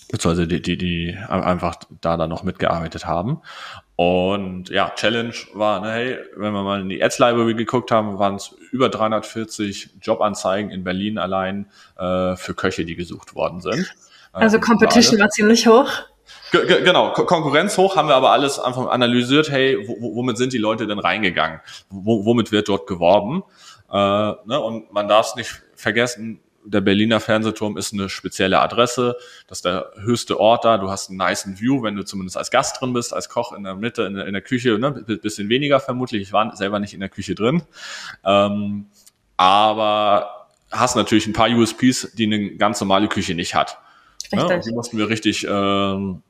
[0.09, 3.40] beziehungsweise die, die, die einfach da dann noch mitgearbeitet haben.
[3.96, 8.18] Und ja, Challenge war, ne, hey, wenn wir mal in die Ads Library geguckt haben,
[8.18, 11.66] waren es über 340 Jobanzeigen in Berlin allein
[11.98, 13.90] äh, für Köche, die gesucht worden sind.
[14.32, 15.90] Also Competition war ziemlich hoch.
[16.52, 20.59] G genau, Ko Konkurrenz hoch haben wir aber alles einfach analysiert, hey, womit sind die
[20.59, 21.61] Leute denn reingegangen?
[21.88, 23.44] W womit wird dort geworben?
[23.90, 24.61] Äh, ne?
[24.61, 29.16] Und man darf es nicht vergessen, der Berliner Fernsehturm ist eine spezielle Adresse.
[29.46, 30.79] Das ist der höchste Ort da.
[30.79, 33.62] Du hast einen nice View, wenn du zumindest als Gast drin bist, als Koch in
[33.62, 34.90] der Mitte, in der, in der Küche, ne?
[34.90, 36.22] bisschen weniger vermutlich.
[36.22, 37.62] Ich war selber nicht in der Küche drin.
[38.24, 38.87] Ähm,
[39.37, 43.79] aber hast natürlich ein paar USPs, die eine ganz normale Küche nicht hat.
[44.33, 44.50] Richtig.
[44.50, 46.22] Ja, die mussten wir richtig ähm,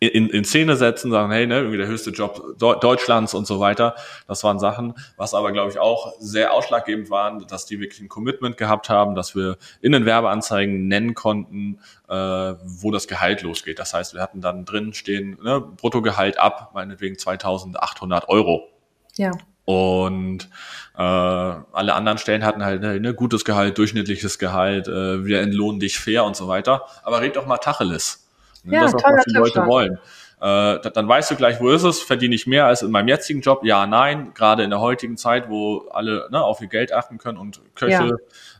[0.00, 3.94] in, in Szene setzen, sagen, hey, ne, irgendwie der höchste Job Deutschlands und so weiter.
[4.26, 8.08] Das waren Sachen, was aber, glaube ich, auch sehr ausschlaggebend waren, dass die wirklich ein
[8.08, 13.78] Commitment gehabt haben, dass wir in den Werbeanzeigen nennen konnten, äh, wo das Gehalt losgeht.
[13.78, 18.68] Das heißt, wir hatten dann drin stehen, ne, Bruttogehalt ab, meinetwegen 2800 Euro.
[19.16, 19.32] Ja.
[19.66, 20.48] Und
[20.96, 25.78] äh, alle anderen Stellen hatten halt ne, ne, gutes Gehalt, durchschnittliches Gehalt, äh, wir entlohnen
[25.78, 26.86] dich fair und so weiter.
[27.02, 28.29] Aber red doch mal Tacheles.
[28.64, 28.74] Ne?
[28.74, 29.98] Ja, das ist auch, was die Leute wollen.
[30.40, 32.00] Äh, dann weißt du gleich, wo ist es?
[32.00, 33.62] Verdiene ich mehr als in meinem jetzigen Job?
[33.62, 34.32] Ja, nein.
[34.32, 38.16] Gerade in der heutigen Zeit, wo alle ne, auf ihr Geld achten können und Köche,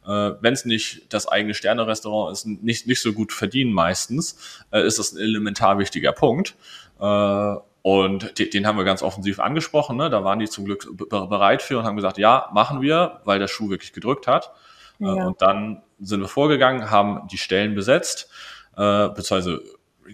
[0.07, 0.29] ja.
[0.29, 4.87] äh, wenn es nicht das eigene Sterne-Restaurant ist, nicht, nicht so gut verdienen meistens, äh,
[4.87, 6.55] ist das ein elementar wichtiger Punkt.
[7.01, 9.97] Äh, und den, den haben wir ganz offensiv angesprochen.
[9.97, 10.11] Ne?
[10.11, 13.49] Da waren die zum Glück bereit für und haben gesagt, ja, machen wir, weil der
[13.49, 14.53] Schuh wirklich gedrückt hat.
[15.01, 15.27] Äh, ja.
[15.27, 18.29] Und dann sind wir vorgegangen, haben die Stellen besetzt,
[18.77, 19.63] äh, beziehungsweise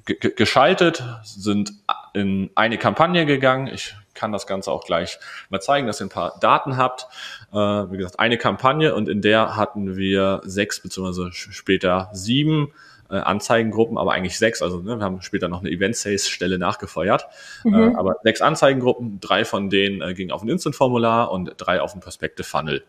[0.04, 1.72] geschaltet, sind
[2.14, 3.68] in eine Kampagne gegangen.
[3.68, 5.18] Ich kann das Ganze auch gleich
[5.50, 7.06] mal zeigen, dass ihr ein paar Daten habt.
[7.52, 12.72] Äh, wie gesagt, eine Kampagne und in der hatten wir sechs beziehungsweise später sieben
[13.10, 14.62] äh, Anzeigengruppen, aber eigentlich sechs.
[14.62, 17.26] Also ne, wir haben später noch eine Event-Sales-Stelle nachgefeuert.
[17.64, 17.74] Mhm.
[17.74, 21.94] Äh, aber sechs Anzeigengruppen, drei von denen äh, gingen auf ein Instant-Formular und drei auf
[21.94, 22.84] ein Perspective-Funnel.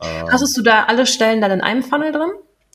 [0.00, 2.30] Hast du da alle Stellen dann in einem Funnel drin?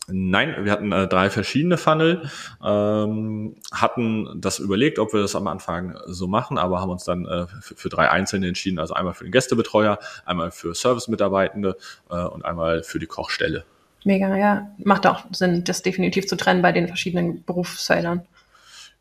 [0.08, 2.30] Nein, wir hatten äh, drei verschiedene Funnel,
[2.64, 7.26] ähm, hatten das überlegt, ob wir das am Anfang so machen, aber haben uns dann
[7.26, 11.78] äh, für, für, drei einzelne entschieden, also einmal für den Gästebetreuer, einmal für Service-Mitarbeitende
[12.12, 13.64] äh, und einmal für die Kochstelle.
[14.04, 14.70] Mega, ja.
[14.84, 18.22] Macht auch Sinn, das definitiv zu trennen bei den verschiedenen Berufsfeldern.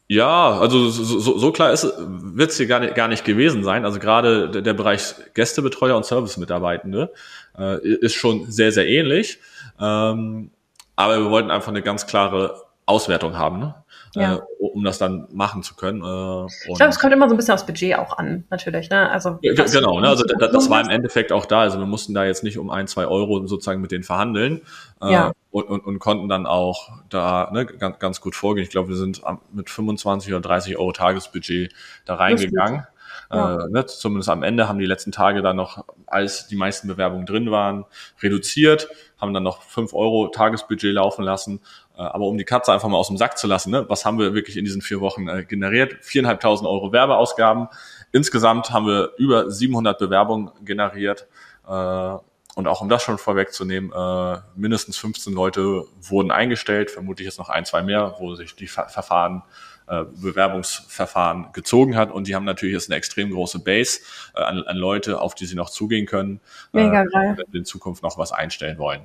[0.07, 3.85] Ja, also so, so, so klar wird es hier gar nicht, gar nicht gewesen sein.
[3.85, 7.13] Also gerade der, der Bereich Gästebetreuer und Service-Mitarbeitende
[7.59, 9.39] äh, ist schon sehr, sehr ähnlich.
[9.81, 10.51] Ähm,
[10.97, 13.75] aber wir wollten einfach eine ganz klare Auswertung haben, ne?
[14.15, 14.37] Ja.
[14.37, 16.03] Äh, um das dann machen zu können.
[16.03, 18.91] Äh, ich glaube, es kommt immer so ein bisschen aufs Budget auch an, natürlich.
[18.91, 19.11] Ne?
[19.11, 20.09] Also, ja, genau, ne?
[20.09, 21.61] also das, das war im Endeffekt auch da.
[21.61, 24.63] Also wir mussten da jetzt nicht um ein, zwei Euro sozusagen mit denen verhandeln
[25.03, 25.33] äh, ja.
[25.51, 28.65] und, und, und konnten dann auch da ne, ganz, ganz gut vorgehen.
[28.65, 31.73] Ich glaube, wir sind mit 25 oder 30 Euro Tagesbudget
[32.05, 32.87] da reingegangen.
[33.33, 33.65] Ja.
[33.65, 37.27] Äh, ne, zumindest am Ende haben die letzten Tage dann noch, als die meisten Bewerbungen
[37.27, 37.85] drin waren,
[38.23, 41.61] reduziert, haben dann noch fünf Euro Tagesbudget laufen lassen.
[41.97, 44.19] Äh, aber um die Katze einfach mal aus dem Sack zu lassen, ne, was haben
[44.19, 45.97] wir wirklich in diesen vier Wochen äh, generiert?
[46.03, 47.69] Viereinhalbtausend Euro Werbeausgaben.
[48.13, 51.27] Insgesamt haben wir über 700 Bewerbungen generiert.
[51.67, 52.17] Äh,
[52.57, 57.49] und auch um das schon vorwegzunehmen, äh, mindestens 15 Leute wurden eingestellt, vermutlich jetzt noch
[57.49, 59.43] ein, zwei mehr, wo sich die Ver Verfahren
[59.87, 62.11] Bewerbungsverfahren gezogen hat.
[62.11, 64.01] Und die haben natürlich jetzt eine extrem große Base
[64.35, 66.41] äh, an, an Leute, auf die sie noch zugehen können,
[66.73, 67.37] Mega äh, geil.
[67.53, 69.03] in Zukunft noch was einstellen wollen.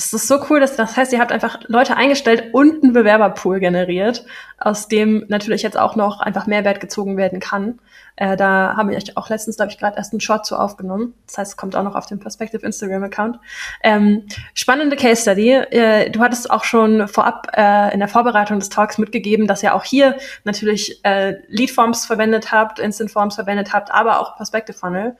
[0.00, 3.60] Das ist so cool, dass das heißt, ihr habt einfach Leute eingestellt und einen Bewerberpool
[3.60, 4.24] generiert,
[4.58, 7.80] aus dem natürlich jetzt auch noch einfach Mehrwert gezogen werden kann.
[8.16, 11.12] Äh, da haben wir auch letztens, glaube ich, gerade erst einen Short zu aufgenommen.
[11.26, 13.40] Das heißt, es kommt auch noch auf dem Perspective Instagram-Account.
[13.82, 15.50] Ähm, spannende Case Study.
[15.50, 19.74] Äh, du hattest auch schon vorab äh, in der Vorbereitung des Talks mitgegeben, dass ihr
[19.74, 25.16] auch hier natürlich äh, Leadforms verwendet habt, Instant Forms verwendet habt, aber auch Perspective Funnel.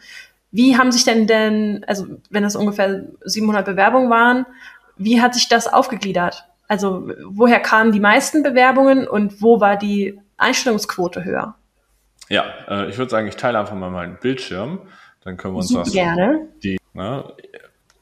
[0.53, 4.47] Wie haben sich denn denn, also wenn es ungefähr 700 Bewerbungen waren,
[4.97, 6.45] wie hat sich das aufgegliedert?
[6.69, 11.55] Also woher kamen die meisten Bewerbungen und wo war die Einstellungsquote höher?
[12.29, 14.81] Ja, äh, ich würde sagen, ich teile einfach mal meinen Bildschirm.
[15.25, 15.93] Dann können wir uns Super das.
[15.93, 16.49] gerne.
[16.63, 17.25] Die, ne,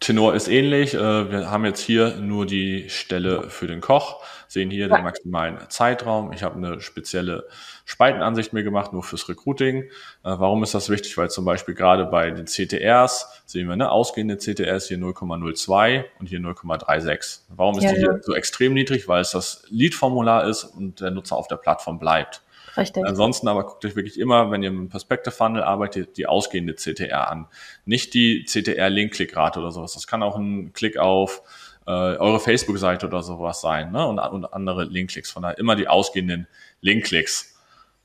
[0.00, 0.94] Tenor ist ähnlich.
[0.94, 5.58] Äh, wir haben jetzt hier nur die Stelle für den Koch, sehen hier den maximalen
[5.68, 6.32] Zeitraum.
[6.32, 7.48] Ich habe eine spezielle
[7.88, 9.84] Spaltenansicht mir gemacht, nur fürs Recruiting.
[9.84, 9.88] Äh,
[10.22, 11.16] warum ist das wichtig?
[11.16, 16.28] Weil zum Beispiel gerade bei den CTRs sehen wir, ne, ausgehende CTRs hier 0,02 und
[16.28, 17.40] hier 0,36.
[17.48, 18.22] Warum ist Ja, die hier ja.
[18.22, 19.08] so extrem niedrig?
[19.08, 22.42] Weil es das Lead-Formular ist und der Nutzer auf der Plattform bleibt.
[22.76, 23.06] Richtig.
[23.06, 26.74] Ansonsten aber guckt euch wirklich immer, wenn ihr mit dem Perspective Funnel arbeitet, die ausgehende
[26.74, 27.46] CTR an.
[27.86, 29.94] Nicht die CTR-Link-Klickrate oder sowas.
[29.94, 31.40] Das kann auch ein Klick auf
[31.86, 34.06] äh, eure Facebook-Seite oder sowas sein ne?
[34.06, 35.30] und, und andere Link-Klicks.
[35.30, 36.48] Von daher immer die ausgehenden
[36.82, 37.57] Link-Klicks.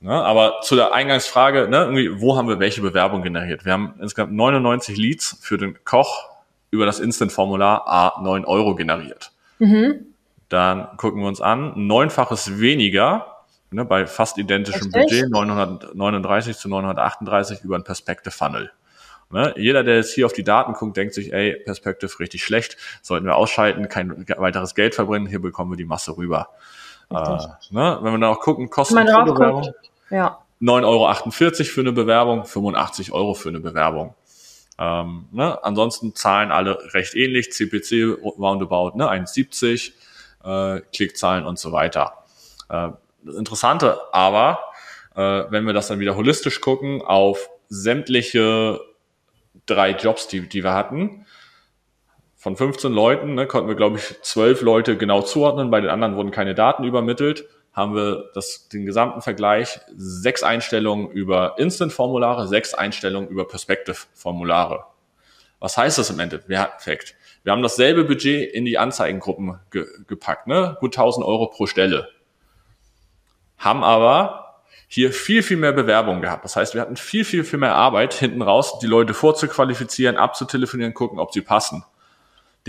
[0.04, 0.12] Ne?
[0.12, 3.64] Aber zu der Eingangsfrage, ne, irgendwie, wo haben wir welche Bewerbung generiert?
[3.64, 6.30] Wir haben insgesamt 99 Leads für den Koch
[6.72, 9.32] über das Instant-Formular A 9 Euro generiert.
[9.60, 10.08] Mhm.
[10.50, 14.92] Dann gucken wir uns an, neunfaches weniger, ne, bei fast identischem.
[14.92, 18.72] Budget, 939 zu 938 über ein Perspective Funnel.
[19.32, 22.76] Ne, jeder, der jetzt hier auf die Daten guckt, denkt sich, ey, Perspective richtig schlecht,
[23.02, 26.50] sollten wir ausschalten, kein weiteres Geld verbrennen, hier bekommen wir die Masse rüber.
[27.10, 27.16] Äh,
[27.72, 29.84] ne, wenn wir dann auch gucken, Kosten Wenn man drauf guckt.
[30.10, 30.40] Ja.
[30.62, 34.16] 9,48 Euro für eine Bewerbung, 85 Euro für eine Bewerbung.
[34.80, 35.64] Ähm, ne?
[35.64, 39.10] Ansonsten zahlen alle recht ähnlich, CPC roundabout ne?
[39.10, 39.92] 1,70,
[40.44, 42.14] äh, Klickzahlen und so weiter.
[42.70, 42.90] Äh,
[43.26, 44.60] Interessante aber,
[45.16, 48.82] äh, wenn wir das dann wieder holistisch gucken, auf sämtliche
[49.66, 51.26] drei Jobs, die, die wir hatten,
[52.36, 55.72] von 15 Leuten ne, konnten wir, glaube ich, 12 Leute genau zuordnen.
[55.72, 57.46] Bei den anderen wurden keine Daten übermittelt.
[57.74, 64.86] Haben wir das, den gesamten Vergleich, sechs Einstellungen über Instant-Formulare, sechs Einstellungen über Perspective-Formulare.
[65.60, 67.16] Was heißt das im Endeffekt?
[67.44, 70.78] Wir haben dasselbe Budget in die Anzeigengruppen ge gepackt, ne?
[70.80, 72.10] gut 1000 Euro pro Stelle.
[73.58, 76.46] Haben aber hier viel, viel mehr Bewerbungen gehabt.
[76.46, 80.94] Das heißt, wir hatten viel, viel, viel mehr Arbeit hinten raus, die Leute vorzuqualifizieren, abzutelefonieren,
[80.94, 81.82] gucken, ob sie passen.
[81.82, 81.86] Da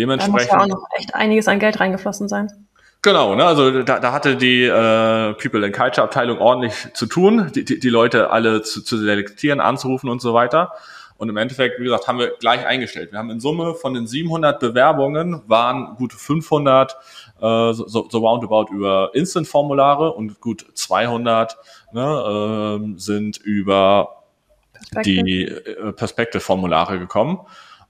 [0.07, 0.53] muss Dementsprechend.
[0.53, 2.64] ja auch noch echt einiges an Geld reingeflossen sein.
[3.05, 7.53] Genau, ne, also da, da hatte die äh, People and Culture Abteilung ordentlich zu tun,
[7.55, 10.73] die, die, die Leute alle zu, zu selektieren, anzurufen und so weiter.
[11.19, 13.13] Und im Endeffekt, wie gesagt, haben wir gleich eingestellt.
[13.13, 18.73] Wir haben in Summe von den 700 Bewerbungen waren gut 500 äh, so, so roundabout
[18.73, 21.59] über Instant-Formulare und gut 200
[21.93, 24.25] ne, ähm, sind über
[24.73, 25.25] Perspective.
[25.25, 27.41] die äh, Perspective-Formulare gekommen.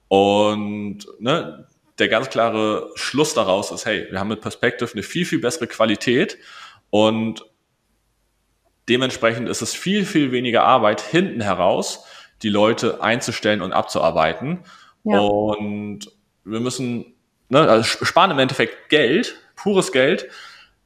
[0.09, 5.24] Und ne, der ganz klare Schluss daraus ist, hey, wir haben mit Perspective eine viel,
[5.24, 6.38] viel bessere Qualität
[6.90, 7.44] und
[8.88, 12.04] dementsprechend ist es viel, viel weniger Arbeit hinten heraus,
[12.42, 14.64] die Leute einzustellen und abzuarbeiten.
[15.04, 15.20] Ja.
[15.20, 16.11] Und
[16.44, 17.14] wir müssen,
[17.48, 20.28] ne, also sparen im Endeffekt Geld, pures Geld,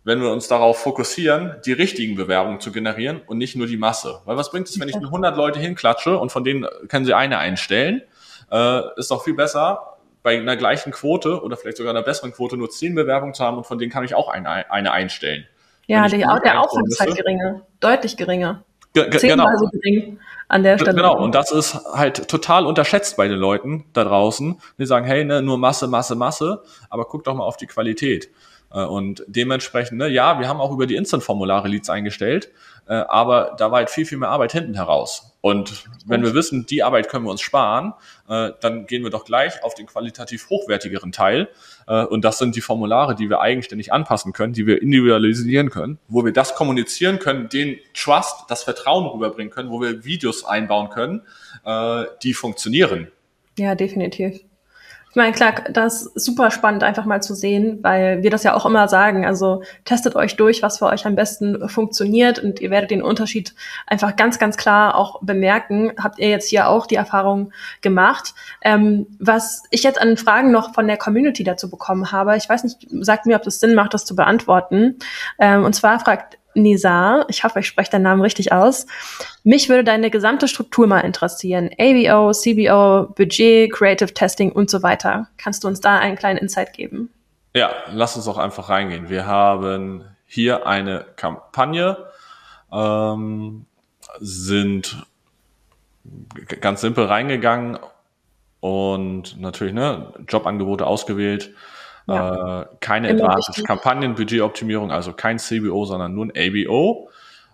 [0.04, 4.20] wenn wir uns darauf fokussieren, die richtigen Bewerbungen zu generieren und nicht nur die Masse.
[4.24, 7.14] Weil was bringt es, wenn ich nur 100 Leute hinklatsche und von denen können Sie
[7.14, 8.02] eine einstellen?
[8.50, 9.97] Äh, ist doch viel besser,
[10.28, 13.56] bei einer gleichen Quote oder vielleicht sogar einer besseren Quote nur 10 Bewerbungen zu haben
[13.56, 15.46] und von denen kann ich auch eine, eine einstellen.
[15.86, 17.62] Ja, die, der Aufwand ist halt geringer.
[17.80, 18.62] Deutlich geringer.
[18.92, 19.58] Ge ge Zehnmal genau.
[19.58, 20.96] so gering an der Stelle.
[20.96, 24.60] Genau, und das ist halt total unterschätzt bei den Leuten da draußen.
[24.78, 28.28] Die sagen, hey, ne, nur Masse, Masse, Masse, aber guck doch mal auf die Qualität.
[28.70, 32.50] Äh, Und dementsprechend, ne, ja, wir haben auch über die Instant-Formulare Leads eingestellt,
[32.88, 35.36] äh, aber da war halt viel, viel mehr Arbeit hinten heraus.
[35.40, 37.94] Und wenn wir wissen, die Arbeit können wir uns sparen,
[38.28, 41.48] äh, dann gehen wir doch gleich auf den qualitativ hochwertigeren Teil.
[41.86, 45.98] Äh, Und das sind die Formulare, die wir eigenständig anpassen können, die wir individualisieren können,
[46.08, 50.90] wo wir das kommunizieren können, den Trust, das Vertrauen rüberbringen können, wo wir Videos einbauen
[50.90, 51.22] können,
[51.64, 53.08] äh, die funktionieren.
[53.58, 54.40] Ja, definitiv.
[55.18, 58.54] Ich meine, klar, das ist super spannend, einfach mal zu sehen, weil wir das ja
[58.54, 59.26] auch immer sagen.
[59.26, 63.52] Also testet euch durch, was für euch am besten funktioniert und ihr werdet den Unterschied
[63.88, 65.90] einfach ganz, ganz klar auch bemerken.
[66.00, 67.50] Habt ihr jetzt hier auch die Erfahrung
[67.80, 68.32] gemacht?
[68.62, 72.62] Ähm, was ich jetzt an Fragen noch von der Community dazu bekommen habe, ich weiß
[72.62, 75.00] nicht, sagt mir, ob das Sinn macht, das zu beantworten.
[75.40, 78.86] Ähm, und zwar fragt Nizar, ich hoffe, ich spreche deinen Namen richtig aus.
[79.44, 81.70] Mich würde deine gesamte Struktur mal interessieren.
[81.78, 85.28] ABO, CBO, Budget, Creative Testing und so weiter.
[85.36, 87.10] Kannst du uns da einen kleinen Insight geben?
[87.54, 89.08] Ja, lass uns auch einfach reingehen.
[89.08, 91.96] Wir haben hier eine Kampagne,
[92.72, 93.64] ähm,
[94.20, 95.06] sind
[96.60, 97.78] ganz simpel reingegangen
[98.60, 101.54] und natürlich ne, Jobangebote ausgewählt.
[102.08, 102.62] Ja.
[102.62, 103.66] Äh, keine Immer Advantage wichtig.
[103.66, 107.10] Kampagnen, Budgetoptimierung, also kein CBO, sondern nur ein ABO.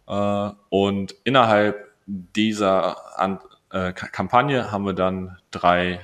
[0.07, 3.41] Äh, und innerhalb dieser An
[3.73, 6.01] äh, Kampagne haben wir dann drei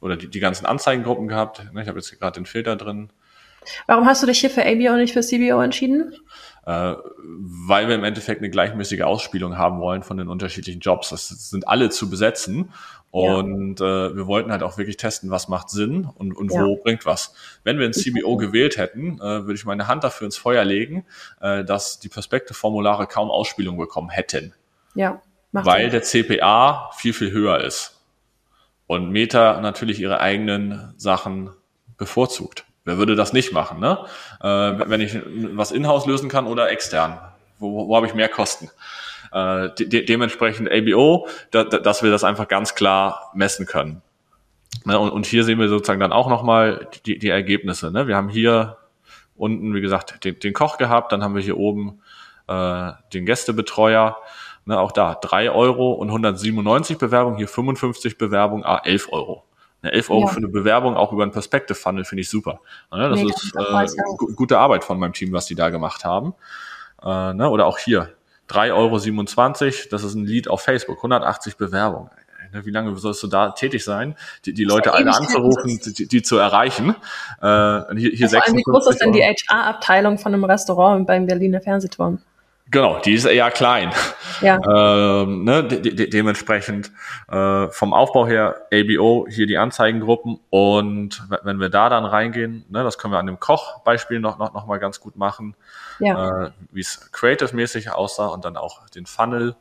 [0.00, 1.72] oder die, die ganzen Anzeigengruppen gehabt.
[1.72, 3.10] Ne, ich habe jetzt gerade den Filter drin.
[3.86, 6.14] Warum hast du dich hier für ABO und nicht für CBO entschieden?
[6.68, 11.08] Äh, weil wir im Endeffekt eine gleichmäßige Ausspielung haben wollen von den unterschiedlichen Jobs.
[11.08, 12.74] Das sind alle zu besetzen.
[13.10, 14.08] Und ja.
[14.08, 16.62] äh, wir wollten halt auch wirklich testen, was macht Sinn und, und ja.
[16.62, 17.34] wo bringt was.
[17.64, 21.06] Wenn wir ein CBO gewählt hätten, äh, würde ich meine Hand dafür ins Feuer legen,
[21.40, 24.52] äh, dass die Perspektive-Formulare kaum Ausspielung bekommen hätten.
[24.94, 25.22] Ja.
[25.52, 27.98] Weil der CPA viel, viel höher ist.
[28.86, 31.48] Und Meta natürlich ihre eigenen Sachen
[31.96, 32.66] bevorzugt.
[32.88, 33.98] Wer würde das nicht machen, ne?
[34.40, 34.46] Äh,
[34.88, 35.18] wenn ich
[35.52, 37.18] was in-house lösen kann oder extern.
[37.58, 38.70] Wo, wo habe ich mehr Kosten?
[39.30, 44.00] Äh, de dementsprechend ABO, da, da, dass wir das einfach ganz klar messen können.
[44.86, 44.98] Ne?
[44.98, 47.90] Und, und, hier sehen wir sozusagen dann auch nochmal die, die Ergebnisse.
[47.90, 48.06] Ne?
[48.06, 48.78] Wir haben hier
[49.36, 52.00] unten, wie gesagt, den, den Koch gehabt, dann haben wir hier oben
[52.46, 54.16] äh, den Gästebetreuer.
[54.64, 59.44] Ne, auch da drei Euro und 197 Bewerbungen, hier 55 Bewerbungen, ah, 11 Euro.
[59.82, 60.26] 11 Euro ja.
[60.28, 62.60] für eine Bewerbung, auch über einen Perspective Funnel, finde ich super.
[62.92, 66.34] Ne, das nee, ist äh, gute Arbeit von meinem Team, was die da gemacht haben.
[67.02, 68.12] Äh, ne, oder auch hier,
[68.48, 72.10] 3,27 Euro, das ist ein Lead auf Facebook, 180 Bewerbungen.
[72.52, 74.16] Ne, wie lange sollst du da tätig sein,
[74.46, 76.96] die, die Leute alle anzurufen, die, die, zu erreichen?
[77.40, 81.60] Äh, hier, hier ja, wie groß ist denn die HR-Abteilung von einem Restaurant beim Berliner
[81.60, 82.20] Fernsehturm?
[82.70, 83.92] Genau, die ist eher klein.
[84.40, 84.60] Ja.
[84.66, 86.92] Ähm, ne, de de dementsprechend
[87.28, 92.84] äh, vom Aufbau her ABO hier die Anzeigengruppen und wenn wir da dann reingehen, ne,
[92.84, 95.56] das können wir an dem Koch-Beispiel noch, noch, noch mal ganz gut machen,
[95.98, 96.46] ja.
[96.46, 99.56] äh, wie es creative-mäßig aussah und dann auch den Funnel.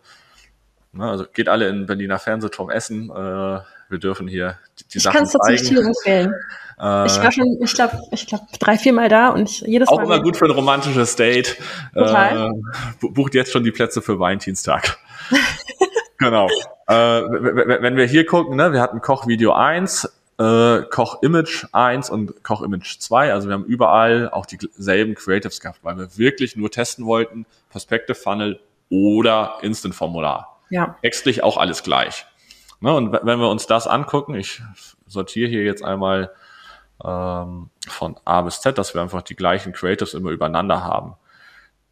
[0.91, 3.09] Ne, also geht alle in Berliner Fernsehturm essen.
[3.09, 3.59] Äh,
[3.89, 5.25] wir dürfen hier die, die ich Sachen zeigen.
[5.25, 6.33] Ich kann es tatsächlich empfehlen.
[6.79, 9.87] Äh, ich war schon, ich glaube, ich glaube drei, vier Mal da und ich, jedes
[9.87, 10.03] auch Mal.
[10.03, 11.57] Auch immer gut für ein romantisches Date.
[11.93, 12.51] Total.
[12.51, 14.97] Äh, bucht jetzt schon die Plätze für Valentinstag.
[16.17, 16.47] genau.
[16.87, 20.05] Äh, wenn wir hier gucken, ne, wir hatten Kochvideo 1,
[20.39, 23.33] äh, Koch Image 1 und Koch Image 2.
[23.33, 28.15] Also wir haben überall auch dieselben Creatives gehabt, weil wir wirklich nur testen wollten, Perspective
[28.15, 28.59] Funnel
[28.89, 30.59] oder Instant Formular.
[30.69, 30.95] Ja.
[31.01, 32.25] Textlich auch alles gleich.
[32.79, 34.61] Ne, und wenn wir uns das angucken, ich
[35.07, 36.31] sortiere hier jetzt einmal
[37.03, 41.15] ähm, von A bis Z, dass wir einfach die gleichen Creatives immer übereinander haben.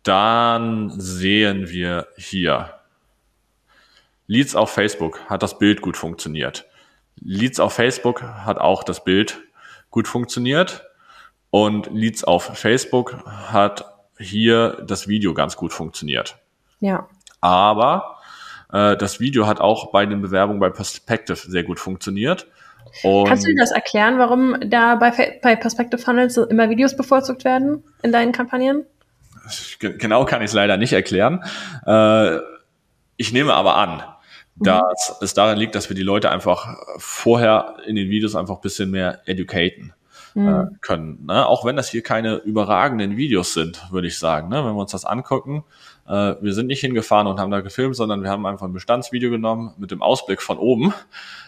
[0.03, 2.71] Dann sehen wir hier
[4.27, 6.65] Leads auf Facebook hat das Bild gut funktioniert.
[7.21, 9.41] Leads auf Facebook hat auch das Bild
[9.91, 10.83] gut funktioniert.
[11.51, 13.85] Und Leads auf Facebook hat
[14.17, 16.37] hier das Video ganz gut funktioniert.
[16.79, 17.07] Ja.
[17.39, 18.14] Aber
[18.75, 22.47] äh, das Video hat auch bei den Bewerbungen bei Perspective sehr gut funktioniert.
[23.03, 27.45] Und Kannst du dir das erklären, warum da bei, bei Perspective Funnels immer Videos bevorzugt
[27.45, 28.85] werden in deinen Kampagnen?
[29.79, 31.43] Genau kann ich es leider nicht erklären.
[31.85, 32.39] Äh,
[33.17, 34.03] ich nehme aber an,
[34.55, 35.25] dass mhm.
[35.25, 38.91] es daran liegt, dass wir die Leute einfach vorher in den Videos einfach ein bisschen
[38.91, 39.93] mehr educaten
[40.35, 40.47] mhm.
[40.47, 41.25] äh, können.
[41.25, 41.47] Ne?
[41.47, 44.49] Auch wenn das hier keine überragenden Videos sind, würde ich sagen.
[44.49, 44.57] Ne?
[44.57, 45.63] Wenn wir uns das angucken,
[46.07, 49.31] äh, wir sind nicht hingefahren und haben da gefilmt, sondern wir haben einfach ein Bestandsvideo
[49.31, 50.93] genommen mit dem Ausblick von oben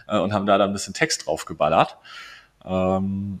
[0.08, 1.96] äh, und haben da dann ein bisschen Text drauf geballert.
[2.64, 3.40] Ähm,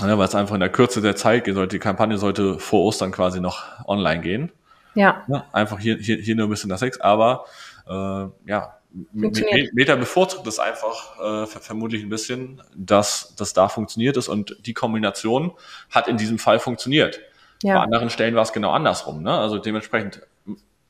[0.00, 2.84] ja, weil es einfach in der Kürze der Zeit geht, sollte, die Kampagne sollte vor
[2.84, 4.52] Ostern quasi noch online gehen.
[4.94, 5.22] Ja.
[5.28, 7.44] ja einfach hier, hier, hier nur ein bisschen das Text, aber
[7.88, 8.76] äh, ja,
[9.12, 14.74] Meta bevorzugt das einfach äh, vermutlich ein bisschen, dass das da funktioniert ist und die
[14.74, 15.52] Kombination
[15.90, 17.20] hat in diesem Fall funktioniert.
[17.62, 17.78] Ja.
[17.78, 19.22] Bei anderen Stellen war es genau andersrum.
[19.22, 19.32] Ne?
[19.32, 20.22] Also dementsprechend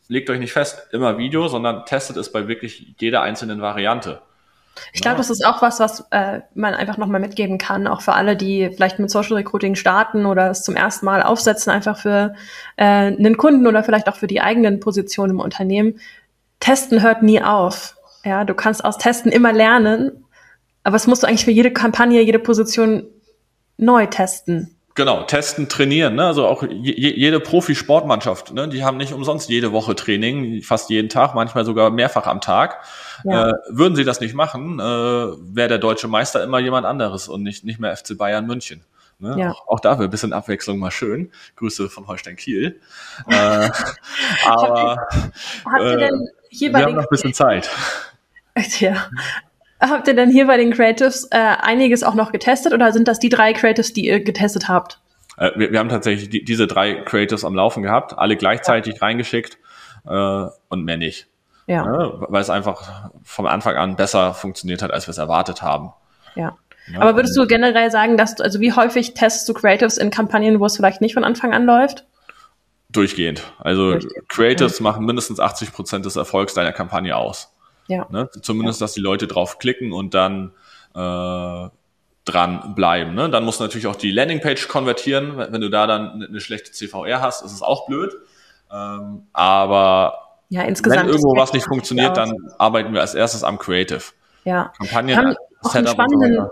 [0.08, 4.20] legt euch nicht fest, immer Video, sondern testet es bei wirklich jeder einzelnen Variante.
[4.92, 8.14] Ich glaube, das ist auch was, was äh, man einfach nochmal mitgeben kann, auch für
[8.14, 12.34] alle, die vielleicht mit Social Recruiting starten oder es zum ersten Mal aufsetzen, einfach für
[12.76, 16.00] äh, einen Kunden oder vielleicht auch für die eigenen Positionen im Unternehmen.
[16.60, 17.93] Testen hört nie auf.
[18.24, 20.24] Ja, du kannst aus Testen immer lernen,
[20.82, 23.04] aber es musst du eigentlich für jede Kampagne, jede Position
[23.76, 24.74] neu testen.
[24.96, 26.14] Genau, testen, trainieren.
[26.14, 26.24] Ne?
[26.24, 28.68] Also auch jede Profisportmannschaft, ne?
[28.68, 32.84] die haben nicht umsonst jede Woche Training, fast jeden Tag, manchmal sogar mehrfach am Tag.
[33.24, 33.50] Ja.
[33.50, 37.42] Äh, würden sie das nicht machen, äh, wäre der deutsche Meister immer jemand anderes und
[37.42, 38.84] nicht, nicht mehr FC Bayern München.
[39.18, 39.34] Ne?
[39.36, 39.50] Ja.
[39.50, 41.32] Auch, auch dafür ein bisschen Abwechslung mal schön.
[41.56, 42.80] Grüße von Holstein Kiel.
[43.28, 43.70] äh,
[44.46, 44.96] aber
[45.64, 47.68] habt ihr, denn hier äh, wir haben noch ein bisschen Zeit.
[48.78, 49.08] Ja.
[49.80, 53.18] Habt ihr denn hier bei den Creatives äh, einiges auch noch getestet oder sind das
[53.18, 55.00] die drei Creatives, die ihr getestet habt?
[55.36, 59.00] Äh, wir, wir, haben tatsächlich die, diese drei Creatives am Laufen gehabt, alle gleichzeitig ja.
[59.00, 59.58] reingeschickt
[60.06, 61.26] äh, und mehr nicht.
[61.66, 61.84] Ja.
[61.84, 62.12] ja.
[62.28, 65.92] Weil es einfach vom Anfang an besser funktioniert hat, als wir es erwartet haben.
[66.34, 66.56] Ja.
[66.92, 67.00] ja.
[67.00, 70.60] Aber würdest du generell sagen, dass du, also wie häufig testest du Creatives in Kampagnen,
[70.60, 72.04] wo es vielleicht nicht von Anfang an läuft?
[72.90, 73.42] Durchgehend.
[73.58, 74.28] Also Durchgehend.
[74.28, 77.53] Creatives machen mindestens 80 Prozent des Erfolgs deiner Kampagne aus.
[77.88, 78.06] Ja.
[78.10, 78.28] Ne?
[78.42, 78.84] Zumindest, ja.
[78.84, 80.52] dass die Leute drauf klicken und dann
[80.94, 81.68] äh,
[82.24, 83.14] dran bleiben.
[83.14, 83.30] Ne?
[83.30, 85.36] Dann muss natürlich auch die Landingpage konvertieren.
[85.36, 88.14] Wenn du da dann eine schlechte CVR hast, ist es auch blöd.
[88.72, 90.18] Ähm, aber
[90.48, 94.02] ja, insgesamt wenn irgendwo was nicht funktioniert, dann arbeiten wir als erstes am Creative.
[94.44, 94.72] Ja.
[94.78, 96.50] Kampagnen, haben auch einen spannenden, so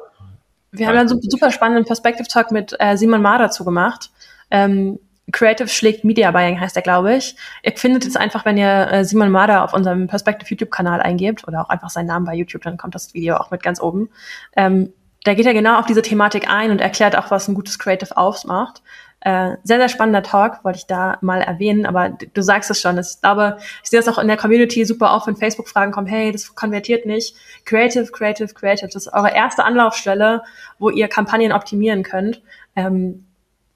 [0.73, 4.11] wir haben ja einen super spannenden Perspective Talk mit äh, Simon Ma dazu gemacht.
[4.51, 4.99] Ähm,
[5.31, 7.37] Creative schlägt Media Buying heißt er, glaube ich.
[7.63, 11.63] Ihr findet es einfach, wenn ihr äh, Simon Marder auf unserem Perspective YouTube-Kanal eingebt oder
[11.63, 14.11] auch einfach seinen Namen bei YouTube, dann kommt das Video auch mit ganz oben.
[14.57, 14.93] Ähm,
[15.25, 18.17] da geht er genau auf diese Thematik ein und erklärt auch, was ein gutes Creative
[18.17, 18.83] ausmacht.
[19.21, 22.99] Äh, sehr, sehr spannender Talk, wollte ich da mal erwähnen, aber du sagst es schon.
[22.99, 26.33] Ich glaube, ich sehe das auch in der Community super oft, wenn Facebook-Fragen kommen, hey,
[26.33, 27.37] das konvertiert nicht.
[27.65, 30.43] Creative, Creative, Creative, das ist eure erste Anlaufstelle,
[30.81, 32.43] wo ihr Kampagnen optimieren könnt.
[32.75, 33.27] Ähm,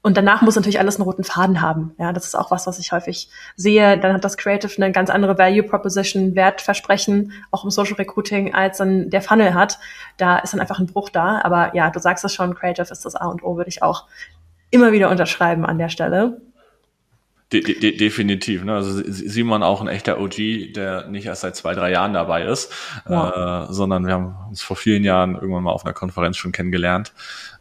[0.03, 1.93] und danach muss natürlich alles einen roten Faden haben.
[1.97, 3.97] Ja, das ist auch was, was ich häufig sehe.
[3.97, 8.77] Dann hat das Creative eine ganz andere Value Proposition, Wertversprechen, auch im Social Recruiting, als
[8.77, 9.79] dann der Funnel hat.
[10.17, 11.41] Da ist dann einfach ein Bruch da.
[11.43, 14.05] Aber ja, du sagst es schon, Creative ist das A und O, würde ich auch
[14.69, 16.41] immer wieder unterschreiben an der Stelle.
[17.53, 18.65] De de definitiv.
[18.65, 18.73] Ne?
[18.73, 22.73] Also Simon auch ein echter OG, der nicht erst seit zwei, drei Jahren dabei ist,
[23.09, 23.63] ja.
[23.63, 27.13] äh, sondern wir haben uns vor vielen Jahren irgendwann mal auf einer Konferenz schon kennengelernt.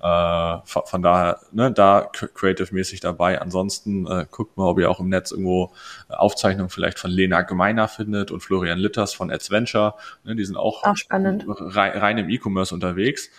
[0.03, 3.41] Äh, von, daher, ne, da creative-mäßig dabei.
[3.41, 5.73] Ansonsten äh, guckt mal, ob ihr auch im Netz irgendwo
[6.09, 9.95] Aufzeichnungen vielleicht von Lena Gemeiner findet und Florian Litters von Adventure.
[10.25, 11.45] Ne, die sind auch, auch spannend.
[11.47, 13.31] Rein, rein im E-Commerce unterwegs.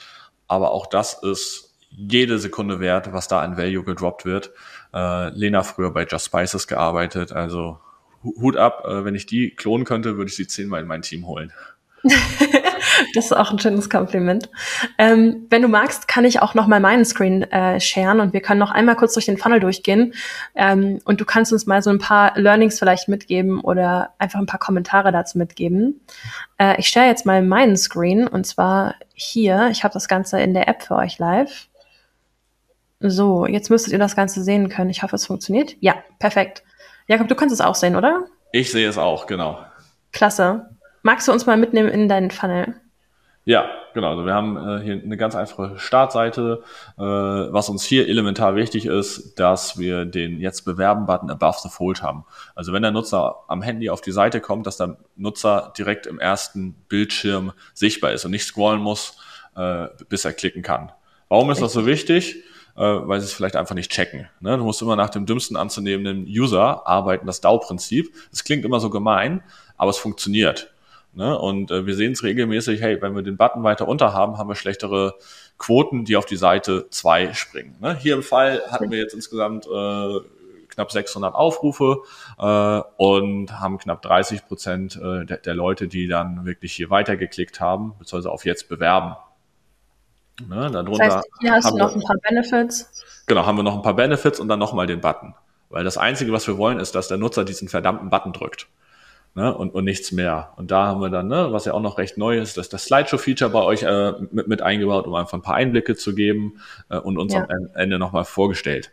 [0.47, 4.51] Aber auch das ist jede Sekunde wert, was da an Value gedroppt wird.
[4.97, 7.79] Äh, Lena früher bei Just Spices gearbeitet, also
[8.23, 11.27] Hut ab, äh, wenn ich die klonen könnte, würde ich sie zehnmal in mein Team
[11.27, 11.53] holen.
[13.13, 14.49] das ist auch ein schönes Kompliment.
[14.97, 18.41] Ähm, wenn du magst, kann ich auch noch mal meinen Screen äh, sharen und wir
[18.41, 20.15] können noch einmal kurz durch den Funnel durchgehen.
[20.55, 24.47] Ähm, und du kannst uns mal so ein paar Learnings vielleicht mitgeben oder einfach ein
[24.47, 26.01] paar Kommentare dazu mitgeben.
[26.57, 29.69] Äh, ich share jetzt mal meinen Screen und zwar hier.
[29.71, 31.66] Ich habe das Ganze in der App für euch live.
[32.99, 34.89] So, jetzt müsstet ihr das Ganze sehen können.
[34.89, 35.75] Ich hoffe, es funktioniert.
[35.79, 36.63] Ja, perfekt.
[37.07, 38.25] Jakob, du kannst es auch sehen, oder?
[38.51, 39.59] Ich sehe es auch, genau.
[40.11, 40.69] Klasse.
[41.03, 42.75] Magst du uns mal mitnehmen in deinen Funnel?
[43.45, 44.09] Ja, genau.
[44.09, 46.63] Also wir haben äh, hier eine ganz einfache Startseite.
[46.97, 52.01] Äh, was uns hier elementar wichtig ist, dass wir den Jetzt bewerben-Button above the fold
[52.01, 52.25] haben.
[52.55, 56.19] Also wenn der Nutzer am Handy auf die Seite kommt, dass der Nutzer direkt im
[56.19, 59.17] ersten Bildschirm sichtbar ist und nicht scrollen muss,
[59.55, 60.91] äh, bis er klicken kann.
[61.29, 62.43] Warum ist das so wichtig?
[62.78, 64.30] Äh, weil sie es vielleicht einfach nicht checken.
[64.39, 64.57] Ne?
[64.57, 68.13] Du musst immer nach dem dümmsten anzunehmenden User arbeiten, das DAO-Prinzip.
[68.32, 69.43] Das klingt immer so gemein,
[69.78, 70.71] aber es funktioniert.
[71.13, 71.38] Ne?
[71.38, 74.47] Und äh, wir sehen es regelmäßig, hey, wenn wir den Button weiter unter haben, haben
[74.47, 75.15] wir schlechtere
[75.57, 77.75] Quoten, die auf die Seite 2 springen.
[77.82, 77.95] Ne?
[77.95, 80.19] Hier im Fall hatten wir jetzt insgesamt äh,
[80.69, 82.03] knapp 600 Aufrufe
[82.38, 87.59] äh, und haben knapp 30 Prozent äh, der, der Leute, die dann wirklich hier weitergeklickt
[87.59, 89.15] haben, beziehungsweise auf jetzt bewerben.
[90.45, 93.23] Ne, darunter das heißt, hier hast du noch ein paar Benefits.
[93.25, 95.33] Genau, haben wir noch ein paar Benefits und dann nochmal den Button.
[95.69, 98.67] Weil das Einzige, was wir wollen, ist, dass der Nutzer diesen verdammten Button drückt.
[99.35, 100.53] Ne, und, und nichts mehr.
[100.55, 102.85] Und da haben wir dann, ne, was ja auch noch recht neu ist, dass das
[102.85, 106.59] Slideshow-Feature bei euch äh, mit, mit eingebaut, um einfach ein paar Einblicke zu geben
[106.89, 107.41] äh, und uns ja.
[107.41, 108.91] am Ende nochmal vorgestellt.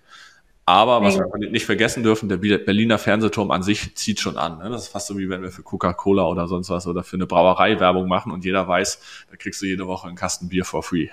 [0.67, 4.59] Aber was wir nicht vergessen dürfen, der Berliner Fernsehturm an sich zieht schon an.
[4.59, 4.71] Ne?
[4.71, 7.27] Das ist fast so wie wenn wir für Coca-Cola oder sonst was oder für eine
[7.27, 10.83] Brauerei Werbung machen und jeder weiß, da kriegst du jede Woche einen Kasten Bier for
[10.83, 11.09] free.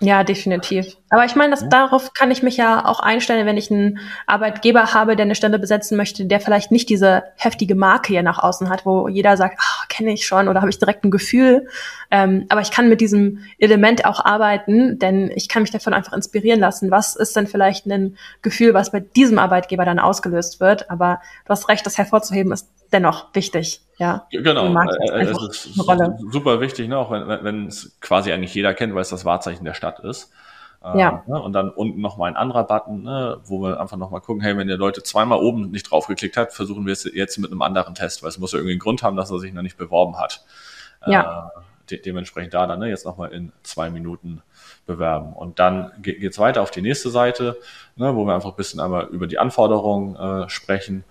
[0.00, 0.98] Ja, definitiv.
[1.08, 4.92] Aber ich meine, dass darauf kann ich mich ja auch einstellen, wenn ich einen Arbeitgeber
[4.92, 8.68] habe, der eine Stelle besetzen möchte, der vielleicht nicht diese heftige Marke hier nach außen
[8.68, 11.66] hat, wo jeder sagt, ah, kenne ich schon oder habe ich direkt ein Gefühl.
[12.10, 16.12] Ähm, aber ich kann mit diesem Element auch arbeiten, denn ich kann mich davon einfach
[16.12, 16.90] inspirieren lassen.
[16.90, 20.90] Was ist denn vielleicht ein Gefühl, was bei diesem Arbeitgeber dann ausgelöst wird?
[20.90, 23.80] Aber du hast recht, das hervorzuheben ist dennoch wichtig.
[23.98, 24.66] Ja, genau.
[25.10, 26.98] Äh, es ist super wichtig, ne?
[26.98, 30.32] auch wenn es quasi eigentlich jeder kennt, weil es das Wahrzeichen der Stadt ist.
[30.84, 31.22] Äh, ja.
[31.26, 31.40] Ne?
[31.40, 33.40] Und dann unten nochmal ein anderer Button, ne?
[33.44, 36.86] wo wir einfach nochmal gucken, hey, wenn der Leute zweimal oben nicht draufgeklickt hat, versuchen
[36.86, 39.16] wir es jetzt mit einem anderen Test, weil es muss ja irgendwie einen Grund haben,
[39.16, 40.44] dass er sich noch nicht beworben hat.
[41.06, 41.50] Ja.
[41.56, 41.60] Äh,
[41.90, 42.88] de dementsprechend da dann ne?
[42.88, 44.42] jetzt nochmal in zwei Minuten
[44.86, 45.32] bewerben.
[45.32, 47.56] Und dann geht es weiter auf die nächste Seite,
[47.96, 48.14] ne?
[48.14, 51.04] wo wir einfach ein bisschen einmal über die Anforderungen äh, sprechen.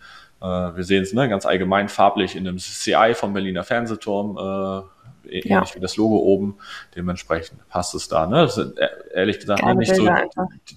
[0.46, 5.30] Äh, wir sehen es ne, ganz allgemein farblich in dem CI vom Berliner Fernsehturm, äh,
[5.38, 5.76] ähnlich ja.
[5.76, 6.58] wie das Logo oben.
[6.96, 8.28] Dementsprechend passt es da.
[8.28, 8.44] Ne?
[8.44, 10.08] Das sind äh, ehrlich gesagt ne, nicht so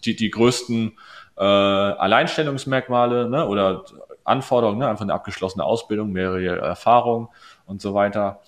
[0.05, 0.97] die, die größten
[1.37, 3.85] äh, Alleinstellungsmerkmale ne, oder
[4.25, 4.89] Anforderungen, ne?
[4.89, 7.29] einfach eine abgeschlossene Ausbildung, mehrere Erfahrungen
[7.67, 8.41] und so weiter.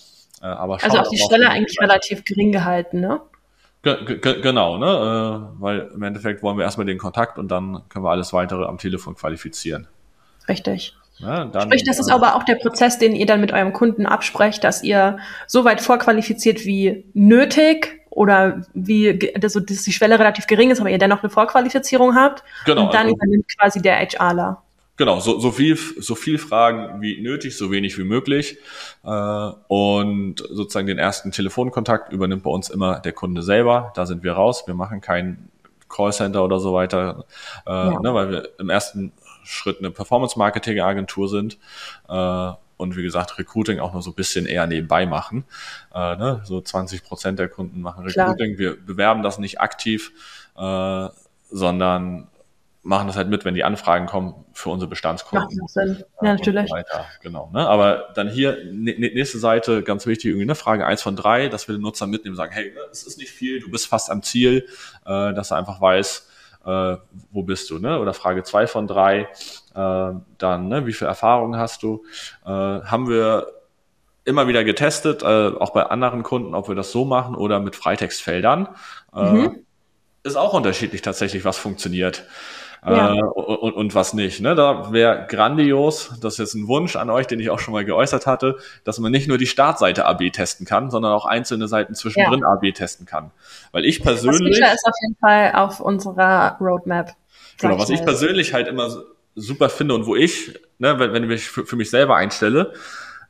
[0.42, 3.20] Äh, aber also auch die Stelle eigentlich relativ gering gehalten, ne?
[3.82, 4.86] genau, ne?
[5.56, 8.64] Äh, weil im Endeffekt wollen wir erstmal den Kontakt und dann können wir alles weitere
[8.64, 9.88] am Telefon qualifizieren.
[10.48, 10.94] Richtig.
[11.22, 13.72] Ja, dann, Sprich, das ist äh, aber auch der Prozess, den ihr dann mit eurem
[13.72, 20.18] Kunden absprecht, dass ihr so weit vorqualifiziert wie nötig oder wie, also dass die Schwelle
[20.18, 22.42] relativ gering ist, aber ihr dennoch eine Vorqualifizierung habt.
[22.64, 22.86] Genau.
[22.86, 24.62] Und dann also, übernimmt quasi der HRler.
[24.96, 28.58] Genau, so, so, viel, so viel Fragen wie nötig, so wenig wie möglich.
[29.02, 29.08] Äh,
[29.68, 33.92] und sozusagen den ersten Telefonkontakt übernimmt bei uns immer der Kunde selber.
[33.94, 34.64] Da sind wir raus.
[34.66, 35.48] Wir machen kein
[35.88, 37.24] Callcenter oder so weiter,
[37.66, 38.00] äh, ja.
[38.00, 39.12] ne, weil wir im ersten
[39.50, 41.58] Schritt eine Performance-Marketing-Agentur sind.
[42.08, 45.44] Äh, und wie gesagt, Recruiting auch nur so ein bisschen eher nebenbei machen.
[45.94, 46.40] Äh, ne?
[46.44, 48.56] So 20 Prozent der Kunden machen Recruiting.
[48.56, 48.58] Klar.
[48.58, 50.12] Wir bewerben das nicht aktiv,
[50.56, 51.08] äh,
[51.50, 52.28] sondern
[52.82, 55.58] machen das halt mit, wenn die Anfragen kommen für unsere Bestandskunden.
[55.58, 56.02] Macht Sinn.
[56.22, 56.70] Ja, natürlich.
[56.70, 57.04] Weiter.
[57.22, 57.50] Genau.
[57.52, 57.68] Ne?
[57.68, 61.74] Aber dann hier, nächste Seite, ganz wichtig, irgendwie eine Frage eins von drei, dass wir
[61.74, 64.66] den Nutzer mitnehmen und sagen, hey, es ist nicht viel, du bist fast am Ziel,
[65.04, 66.29] äh, dass er einfach weiß,
[66.64, 66.96] äh,
[67.30, 67.98] wo bist du, ne?
[68.00, 69.28] Oder Frage zwei von drei,
[69.74, 72.04] äh, dann, ne, wie viel Erfahrung hast du?
[72.44, 73.46] Äh, haben wir
[74.24, 77.76] immer wieder getestet, äh, auch bei anderen Kunden, ob wir das so machen oder mit
[77.76, 78.68] Freitextfeldern.
[79.14, 79.66] Äh, mhm.
[80.22, 82.24] Ist auch unterschiedlich tatsächlich, was funktioniert
[82.84, 83.14] ja.
[83.14, 84.40] äh, und, und was nicht.
[84.40, 84.54] Ne?
[84.54, 87.84] Da wäre grandios, das ist jetzt ein Wunsch an euch, den ich auch schon mal
[87.84, 91.94] geäußert hatte, dass man nicht nur die Startseite AB testen kann, sondern auch einzelne Seiten
[91.94, 92.48] zwischendrin ja.
[92.48, 93.30] AB testen kann.
[93.72, 94.58] Weil ich persönlich.
[94.60, 97.14] Das ist auf jeden Fall auf unserer Roadmap.
[97.58, 98.88] Genau, was ich persönlich halt immer
[99.34, 102.72] super finde und wo ich, ne, wenn, wenn ich für, für mich selber einstelle,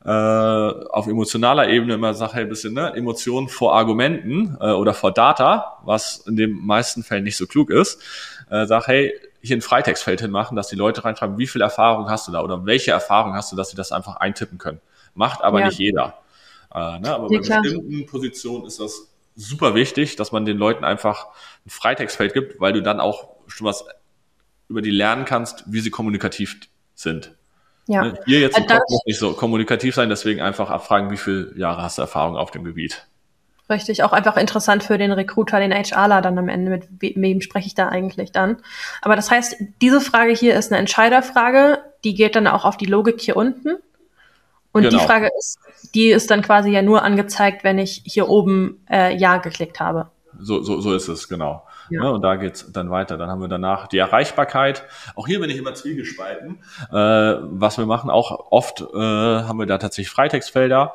[0.03, 5.11] äh, auf emotionaler Ebene immer sage, hey, bisschen ne, Emotionen vor Argumenten äh, oder vor
[5.11, 8.01] Data, was in den meisten Fällen nicht so klug ist,
[8.49, 12.27] äh, sag, hey, hier ein Freitextfeld hinmachen, dass die Leute reinschreiben, wie viel Erfahrung hast
[12.27, 14.81] du da oder welche Erfahrung hast du, dass sie das einfach eintippen können.
[15.13, 15.67] Macht aber ja.
[15.67, 16.19] nicht jeder.
[16.73, 17.13] Äh, ne?
[17.13, 17.61] Aber ja, bei klar.
[17.61, 21.27] bestimmten Positionen ist das super wichtig, dass man den Leuten einfach
[21.65, 23.85] ein Freitextfeld gibt, weil du dann auch schon was
[24.67, 26.59] über die lernen kannst, wie sie kommunikativ
[26.95, 27.35] sind.
[27.87, 28.03] Ja.
[28.03, 28.19] Ne?
[28.25, 31.97] Hier jetzt also muss nicht so kommunikativ sein, deswegen einfach abfragen, wie viele Jahre hast
[31.97, 33.07] du Erfahrung auf dem Gebiet.
[33.71, 37.67] Richtig, auch einfach interessant für den Recruiter, den HRler dann am Ende, mit wem spreche
[37.67, 38.57] ich da eigentlich dann.
[39.01, 42.85] Aber das heißt, diese Frage hier ist eine Entscheiderfrage, die geht dann auch auf die
[42.85, 43.77] Logik hier unten.
[44.73, 44.97] Und genau.
[44.97, 45.57] die Frage ist,
[45.95, 50.11] die ist dann quasi ja nur angezeigt, wenn ich hier oben äh, Ja geklickt habe.
[50.37, 51.63] So, so, so ist es, genau.
[51.89, 52.03] Ja.
[52.03, 53.17] Ne, und da geht's dann weiter.
[53.17, 54.83] Dann haben wir danach die Erreichbarkeit.
[55.15, 56.59] Auch hier bin ich immer zwiegespalten.
[56.89, 60.93] Äh, was wir machen, auch oft äh, haben wir da tatsächlich Freitextfelder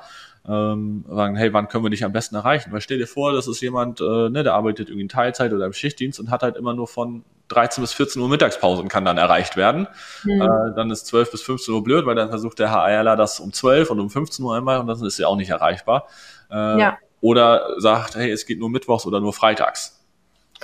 [0.48, 2.72] ähm, sagen, hey, wann können wir dich am besten erreichen?
[2.72, 5.66] Weil stell dir vor, das ist jemand, äh, ne, der arbeitet irgendwie in Teilzeit oder
[5.66, 9.04] im Schichtdienst und hat halt immer nur von 13 bis 14 Uhr Mittagspause und kann
[9.04, 9.86] dann erreicht werden.
[10.24, 10.40] Mhm.
[10.40, 13.52] Äh, dann ist 12 bis 15 Uhr blöd, weil dann versucht der HRler das um
[13.52, 16.06] 12 und um 15 Uhr einmal und dann ist er auch nicht erreichbar.
[16.50, 16.98] Äh, ja.
[17.20, 20.04] Oder sagt, hey, es geht nur mittwochs oder nur freitags.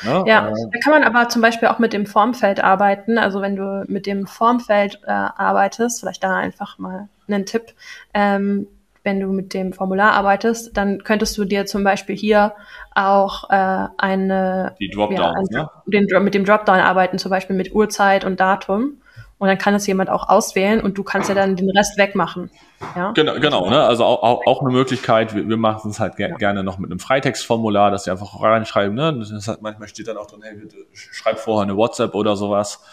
[0.03, 3.19] Ja, ja, äh, da kann man aber zum Beispiel auch mit dem Formfeld arbeiten.
[3.19, 7.75] Also wenn du mit dem Formfeld äh, arbeitest, vielleicht da einfach mal einen Tipp.
[8.15, 8.67] Ähm,
[9.05, 12.53] wenn du mit dem Formular arbeitest, dann könntest du dir zum Beispiel hier
[12.95, 17.75] auch äh, eine die Dropdown, ja, ein, den, mit dem Dropdown arbeiten, zum Beispiel mit
[17.75, 18.99] Uhrzeit und Datum.
[19.39, 22.49] Und dann kann es jemand auch auswählen und du kannst ja dann den Rest wegmachen.
[22.95, 23.11] Ja?
[23.11, 23.69] Genau, genau.
[23.69, 23.83] Ne?
[23.83, 26.37] Also auch, auch, auch eine Möglichkeit, wir, wir machen es halt ger ja.
[26.37, 28.95] gerne noch mit einem Freitextformular, dass sie einfach reinschreiben.
[28.95, 29.19] Ne?
[29.19, 32.85] Das hat, manchmal steht dann auch drin, hey, bitte schreib vorher eine WhatsApp oder sowas.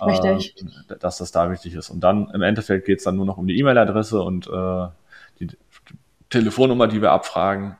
[0.00, 0.54] Richtig.
[0.88, 1.90] Äh, dass das da wichtig ist.
[1.90, 4.86] Und dann im Endeffekt geht es dann nur noch um die E-Mail-Adresse und äh,
[5.40, 5.48] die
[6.30, 7.76] Telefonnummer, die wir abfragen.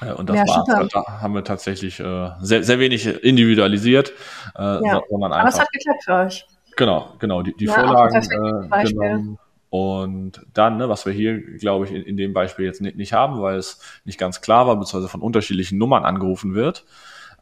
[0.00, 0.88] Äh, und das ja, war's.
[0.92, 4.12] Da haben wir tatsächlich äh, sehr, sehr wenig individualisiert,
[4.56, 5.02] äh, ja.
[5.08, 5.40] sondern einfach.
[5.40, 6.46] Aber es hat geklappt für euch.
[6.76, 9.38] Genau, genau, die, die ja, Vorlagen äh, genommen.
[9.68, 13.14] Und dann, ne, was wir hier, glaube ich, in, in, dem Beispiel jetzt nicht, nicht,
[13.14, 16.84] haben, weil es nicht ganz klar war, beziehungsweise von unterschiedlichen Nummern angerufen wird.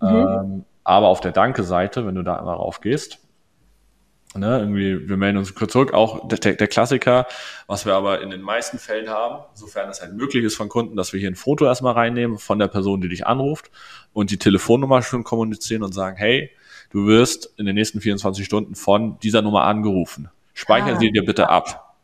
[0.01, 0.09] Mhm.
[0.09, 3.19] Ähm, aber auf der Danke-Seite, wenn du da einmal raufgehst,
[4.37, 7.27] Ne, irgendwie, wir melden uns kurz zurück, auch der, der, Klassiker,
[7.67, 10.95] was wir aber in den meisten Fällen haben, sofern es halt möglich ist von Kunden,
[10.95, 13.73] dass wir hier ein Foto erstmal reinnehmen von der Person, die dich anruft
[14.13, 16.51] und die Telefonnummer schon kommunizieren und sagen, hey,
[16.91, 20.31] du wirst in den nächsten 24 Stunden von dieser Nummer angerufen.
[20.55, 21.01] Speichern ah.
[21.01, 21.97] sie dir bitte ab.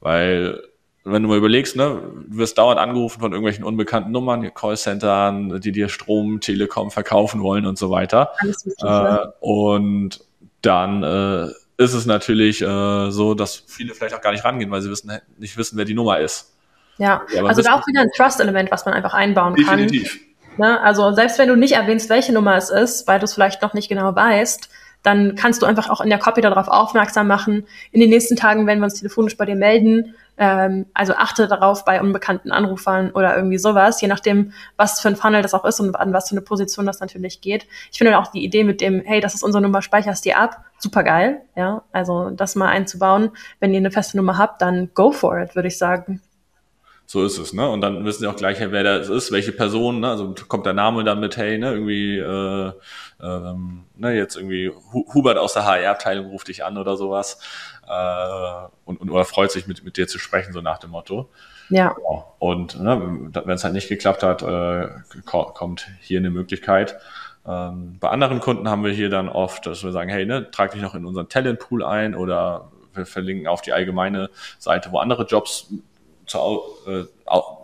[0.00, 0.60] Weil,
[1.04, 5.70] wenn du mal überlegst, ne, du wirst dauernd angerufen von irgendwelchen unbekannten Nummern, Callcentern, die
[5.70, 8.32] dir Strom, Telekom verkaufen wollen und so weiter.
[8.40, 9.26] Alles wichtig, äh?
[9.38, 10.24] Und
[10.62, 11.46] dann äh,
[11.82, 15.12] ist es natürlich äh, so, dass viele vielleicht auch gar nicht rangehen, weil sie wissen,
[15.38, 16.52] nicht wissen, wer die Nummer ist.
[16.98, 20.20] Ja, ja also da auch wieder ein Trust-Element, was man einfach einbauen definitiv.
[20.56, 20.68] kann.
[20.68, 20.80] Ne?
[20.82, 23.72] Also selbst wenn du nicht erwähnst, welche Nummer es ist, weil du es vielleicht noch
[23.72, 24.68] nicht genau weißt,
[25.02, 27.66] dann kannst du einfach auch in der Copy darauf aufmerksam machen.
[27.92, 31.84] In den nächsten Tagen, wenn wir uns telefonisch bei dir melden, Ähm, also achte darauf
[31.84, 35.80] bei unbekannten Anrufern oder irgendwie sowas, je nachdem, was für ein Funnel das auch ist
[35.80, 37.66] und an was für eine Position das natürlich geht.
[37.92, 40.64] Ich finde auch die Idee mit dem, hey, das ist unsere Nummer, speicherst die ab,
[40.78, 41.42] super geil.
[41.56, 43.32] Ja, also das mal einzubauen.
[43.58, 46.22] Wenn ihr eine feste Nummer habt, dann go for it, würde ich sagen.
[47.12, 47.68] So ist es, ne?
[47.68, 50.10] Und dann wissen sie auch gleich, wer das ist, welche Person, ne?
[50.10, 52.72] Also kommt der Name dann mit, hey, ne, irgendwie, äh,
[53.20, 57.40] ähm, ne, jetzt irgendwie Hubert aus der HR-Abteilung ruft dich an oder sowas.
[57.88, 61.28] Äh, und, und oder freut sich mit, mit dir zu sprechen, so nach dem Motto.
[61.68, 61.96] Ja.
[62.38, 64.86] Und ne, wenn es halt nicht geklappt hat, äh,
[65.24, 66.96] kommt hier eine Möglichkeit.
[67.44, 70.70] Ähm, bei anderen Kunden haben wir hier dann oft, dass wir sagen, hey, ne, trag
[70.70, 74.30] dich noch in unseren Talentpool ein oder wir verlinken auf die allgemeine
[74.60, 75.72] Seite, wo andere Jobs
[76.30, 77.04] zur, äh,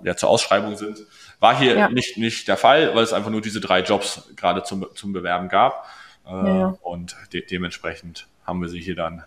[0.04, 0.98] ja, zur Ausschreibung sind.
[1.38, 1.88] War hier ja.
[1.88, 5.48] nicht, nicht der Fall, weil es einfach nur diese drei Jobs gerade zum, zum Bewerben
[5.48, 5.86] gab.
[6.26, 6.78] Äh, ja.
[6.82, 9.24] Und de dementsprechend haben wir sie hier dann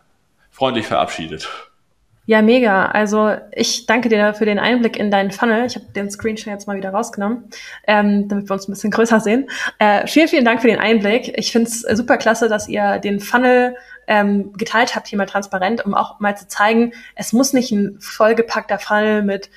[0.52, 1.48] freundlich verabschiedet.
[2.26, 2.86] Ja, mega.
[2.86, 5.66] Also ich danke dir für den Einblick in deinen Funnel.
[5.66, 7.50] Ich habe den Screenshot jetzt mal wieder rausgenommen,
[7.88, 9.50] ähm, damit wir uns ein bisschen größer sehen.
[9.80, 11.36] Äh, vielen, vielen Dank für den Einblick.
[11.40, 13.76] Ich finde es super klasse, dass ihr den Funnel
[14.10, 17.97] ähm, geteilt habt, hier mal transparent, um auch mal zu zeigen, es muss nicht ein
[18.01, 19.51] vollgepackter Fall mit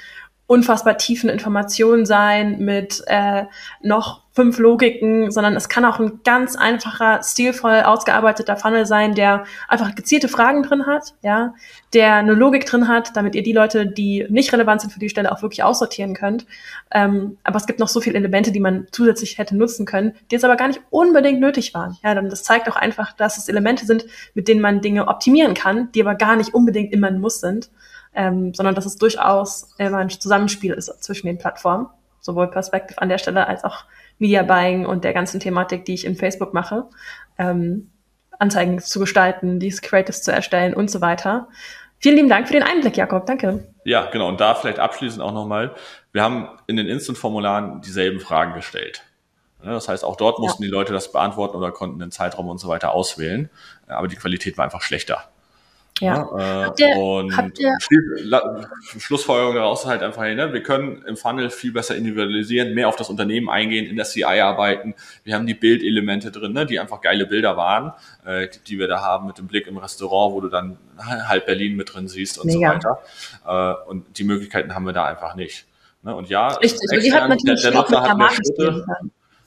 [0.46, 3.44] unfassbar tiefen Informationen sein, mit äh,
[3.80, 9.44] noch fünf Logiken, sondern es kann auch ein ganz einfacher, stilvoll ausgearbeiteter Funnel sein, der
[9.68, 11.54] einfach gezielte Fragen drin hat, ja,
[11.92, 15.10] der eine Logik drin hat, damit ihr die Leute, die nicht relevant sind für die
[15.10, 16.46] Stelle, auch wirklich aussortieren könnt.
[16.90, 20.34] Ähm, aber es gibt noch so viele Elemente, die man zusätzlich hätte nutzen können, die
[20.34, 21.98] jetzt aber gar nicht unbedingt nötig waren.
[22.02, 25.52] Ja, dann das zeigt auch einfach, dass es Elemente sind, mit denen man Dinge optimieren
[25.52, 27.70] kann, die aber gar nicht unbedingt immer ein Muss sind
[28.14, 31.86] ähm, sondern dass es durchaus immer ein Zusammenspiel ist zwischen den Plattformen,
[32.20, 33.84] sowohl Perspective an der Stelle als auch
[34.18, 36.84] Media Buying und der ganzen Thematik, die ich in Facebook mache,
[37.38, 37.90] ähm,
[38.38, 41.48] Anzeigen zu gestalten, diese Creatives zu erstellen und so weiter.
[41.98, 43.26] Vielen lieben Dank für den Einblick, Jakob.
[43.26, 43.68] Danke.
[43.84, 44.28] Ja, genau.
[44.28, 45.74] Und da vielleicht abschließend auch nochmal.
[46.10, 49.04] Wir haben in den Instant-Formularen dieselben Fragen gestellt.
[49.62, 50.68] Das heißt, auch dort mussten ja.
[50.68, 53.48] die Leute das beantworten oder konnten den Zeitraum und so weiter auswählen.
[53.86, 55.28] Aber die Qualität war einfach schlechter.
[56.02, 56.28] Ja.
[56.36, 57.32] ja äh, ihr, und
[58.98, 62.96] Schlussfolgerung daraus ist halt einfach, ne, wir können im Funnel viel besser individualisieren, mehr auf
[62.96, 64.94] das Unternehmen eingehen, in der CI arbeiten.
[65.22, 67.92] Wir haben die Bildelemente drin, ne, die einfach geile Bilder waren,
[68.26, 71.76] äh, die wir da haben mit dem Blick im Restaurant, wo du dann halb Berlin
[71.76, 72.80] mit drin siehst und Mega.
[72.80, 73.78] so weiter.
[73.86, 75.66] Äh, und die Möglichkeiten haben wir da einfach nicht.
[76.02, 76.16] Ne?
[76.16, 78.84] Und ja, Richtig, extern, die hat natürlich der, der Nutzer hat mehr Schritte,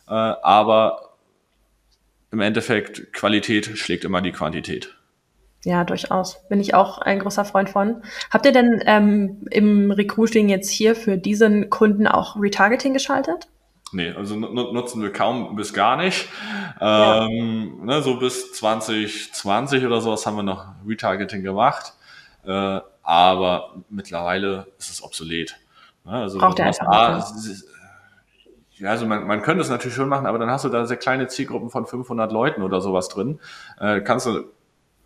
[0.07, 1.09] äh, aber
[2.31, 4.95] im Endeffekt Qualität schlägt immer die Quantität.
[5.65, 6.47] Ja, durchaus.
[6.47, 8.03] Bin ich auch ein großer Freund von.
[8.29, 13.47] Habt ihr denn ähm, im Recruiting jetzt hier für diesen Kunden auch Retargeting geschaltet?
[13.91, 16.29] Nee, also nutzen wir kaum bis gar nicht.
[16.79, 17.25] Ja.
[17.25, 21.93] Ähm, ne, so bis 2020 oder sowas haben wir noch Retargeting gemacht.
[22.45, 25.55] Äh, aber mittlerweile ist es obsolet.
[26.03, 27.25] Ne, also Braucht er einfach A,
[28.77, 30.97] ja, also man, man könnte es natürlich schon machen, aber dann hast du da sehr
[30.97, 33.39] kleine Zielgruppen von 500 Leuten oder sowas drin.
[33.79, 34.51] Äh, kannst du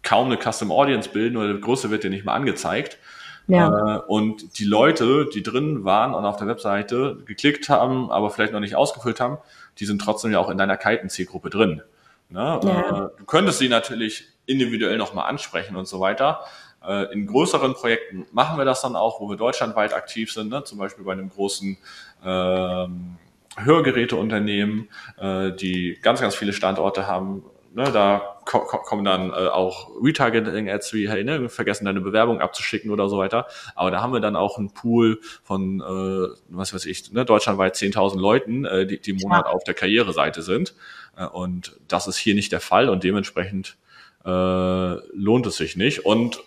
[0.09, 2.97] kaum eine Custom Audience bilden oder der Größe wird dir nicht mal angezeigt.
[3.45, 3.97] Ja.
[3.97, 8.51] Äh, und die Leute, die drin waren und auf der Webseite geklickt haben, aber vielleicht
[8.51, 9.37] noch nicht ausgefüllt haben,
[9.77, 11.83] die sind trotzdem ja auch in deiner Kiten-Zielgruppe drin.
[12.29, 12.59] Ne?
[12.63, 12.79] Ja.
[12.79, 16.41] Äh, du könntest sie natürlich individuell nochmal ansprechen und so weiter.
[16.83, 20.63] Äh, in größeren Projekten machen wir das dann auch, wo wir deutschlandweit aktiv sind, ne?
[20.63, 21.77] zum Beispiel bei einem großen
[22.25, 23.17] ähm,
[23.57, 24.89] Hörgeräteunternehmen,
[25.19, 27.43] äh, die ganz, ganz viele Standorte haben,
[27.73, 32.89] ne, da ko kommen dann äh, auch Retargeting-Ads wie, hey, ne, vergessen deine Bewerbung abzuschicken
[32.89, 33.45] oder so weiter.
[33.75, 37.75] Aber da haben wir dann auch einen Pool von, äh, was weiß ich, ne, deutschlandweit
[37.75, 40.73] 10.000 Leuten, äh, die, die im Monat auf der Karriereseite sind.
[41.15, 43.77] Äh, und das ist hier nicht der Fall und dementsprechend
[44.25, 46.05] äh, lohnt es sich nicht.
[46.07, 46.39] Und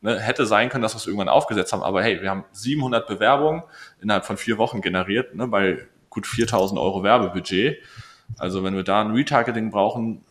[0.00, 3.08] ne, hätte sein können, dass wir es irgendwann aufgesetzt haben, aber hey, wir haben 700
[3.08, 3.64] Bewerbungen
[4.00, 7.78] innerhalb von vier Wochen generiert, ne, bei gut 4.000 Euro Werbebudget.
[8.36, 10.24] Also wenn wir da ein Retargeting brauchen,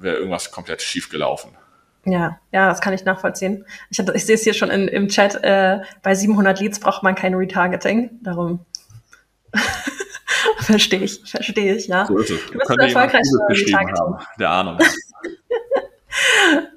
[0.00, 1.50] wäre irgendwas komplett schief gelaufen.
[2.04, 3.64] Ja, ja, das kann ich nachvollziehen.
[3.90, 7.14] Ich, ich sehe es hier schon in, im Chat, äh, bei 700 Leads braucht man
[7.14, 8.64] kein Retargeting, darum
[10.58, 12.06] verstehe ich, verstehe ich, ja.
[12.06, 12.46] So ist es.
[12.46, 14.16] Du bist erfolgreich Retargeting.
[14.38, 14.78] Der Ahnung.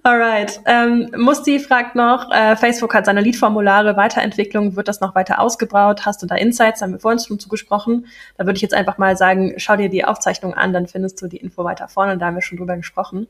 [0.04, 0.62] Alright.
[0.66, 6.06] Ähm, Musti fragt noch, äh, Facebook hat seine Lead-Formulare, Weiterentwicklung, wird das noch weiter ausgebaut?
[6.06, 6.80] Hast du da Insights?
[6.80, 8.06] Da haben wir vorhin schon zugesprochen.
[8.38, 11.28] Da würde ich jetzt einfach mal sagen, schau dir die Aufzeichnung an, dann findest du
[11.28, 12.18] die Info weiter vorne.
[12.18, 13.28] Da haben wir schon drüber gesprochen.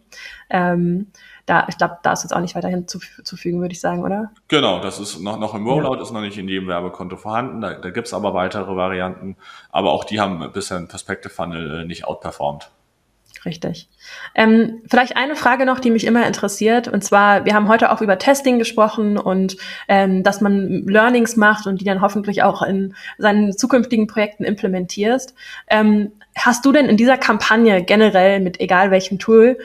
[0.49, 1.07] Ähm,
[1.45, 4.31] da, ich glaube, da ist jetzt auch nicht weiter hinzufügen, würde ich sagen, oder?
[4.47, 7.61] Genau, das ist noch, noch im Rollout, ist noch nicht in jedem Werbekonto vorhanden.
[7.61, 9.37] Da, da gibt's aber weitere Varianten.
[9.71, 12.69] Aber auch die haben bisher ein Perspective Funnel äh, nicht outperformed.
[13.45, 13.87] Richtig.
[14.33, 16.87] Ähm, vielleicht eine Frage noch, die mich immer interessiert.
[16.87, 21.67] Und zwar, wir haben heute auch über Testing gesprochen und ähm, dass man Learnings macht
[21.67, 25.35] und die dann hoffentlich auch in seinen zukünftigen Projekten implementierst.
[25.67, 29.59] Ähm, hast du denn in dieser Kampagne generell mit egal welchem Tool,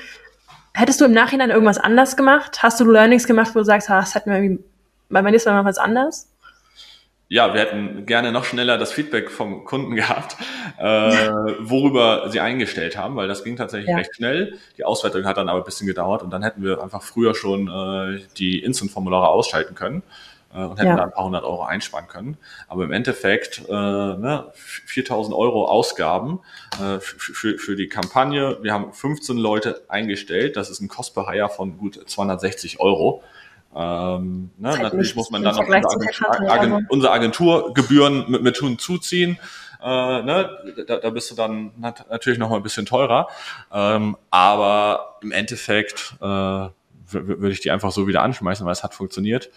[0.74, 2.62] hättest du im Nachhinein irgendwas anders gemacht?
[2.62, 4.62] Hast du Learnings gemacht, wo du sagst, ah, das hätten wir irgendwie
[5.08, 6.28] beim nächsten Mal was anders?
[7.32, 10.36] Ja, wir hätten gerne noch schneller das Feedback vom Kunden gehabt,
[10.78, 10.84] äh,
[11.60, 13.96] worüber sie eingestellt haben, weil das ging tatsächlich ja.
[13.96, 14.58] recht schnell.
[14.76, 17.68] Die Auswertung hat dann aber ein bisschen gedauert und dann hätten wir einfach früher schon
[17.68, 20.02] äh, die Instant-Formulare ausschalten können
[20.52, 20.96] äh, und hätten ja.
[20.96, 22.36] da ein paar hundert Euro einsparen können.
[22.66, 26.40] Aber im Endeffekt äh, ne, 4000 Euro Ausgaben
[26.82, 28.58] äh, für, für die Kampagne.
[28.60, 30.56] Wir haben 15 Leute eingestellt.
[30.56, 33.22] Das ist ein Cost per Hire von gut 260 Euro.
[33.74, 39.38] Ähm, ne, natürlich muss man dann noch unsere, Agentur, Agent, unsere Agenturgebühren mit, mit hinzuziehen.
[39.82, 40.50] Äh, ne,
[40.86, 43.28] da, da bist du dann natürlich noch mal ein bisschen teurer.
[43.72, 48.94] Ähm, aber im Endeffekt äh, würde ich die einfach so wieder anschmeißen, weil es hat
[48.94, 49.50] funktioniert.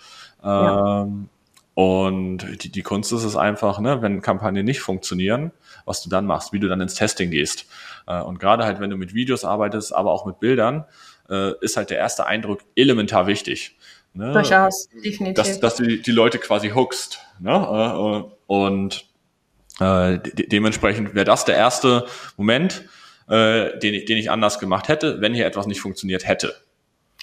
[0.44, 1.02] Ja.
[1.04, 1.30] Ähm,
[1.76, 5.52] und die, die Kunst ist es einfach, ne, wenn Kampagnen nicht funktionieren,
[5.86, 7.66] was du dann machst, wie du dann ins Testing gehst.
[8.06, 10.86] Äh, und gerade halt, wenn du mit Videos arbeitest, aber auch mit Bildern,
[11.30, 13.76] äh, ist halt der erste Eindruck elementar wichtig.
[14.14, 14.32] Ne?
[14.32, 15.34] Durchaus, definitiv.
[15.36, 17.20] Dass, dass du die, die Leute quasi hookst.
[17.40, 17.52] Ne?
[17.52, 19.06] Äh, und
[19.80, 22.06] äh, de dementsprechend wäre das der erste
[22.38, 22.84] Moment,
[23.28, 26.56] äh, den, ich, den ich anders gemacht hätte, wenn hier etwas nicht funktioniert hätte.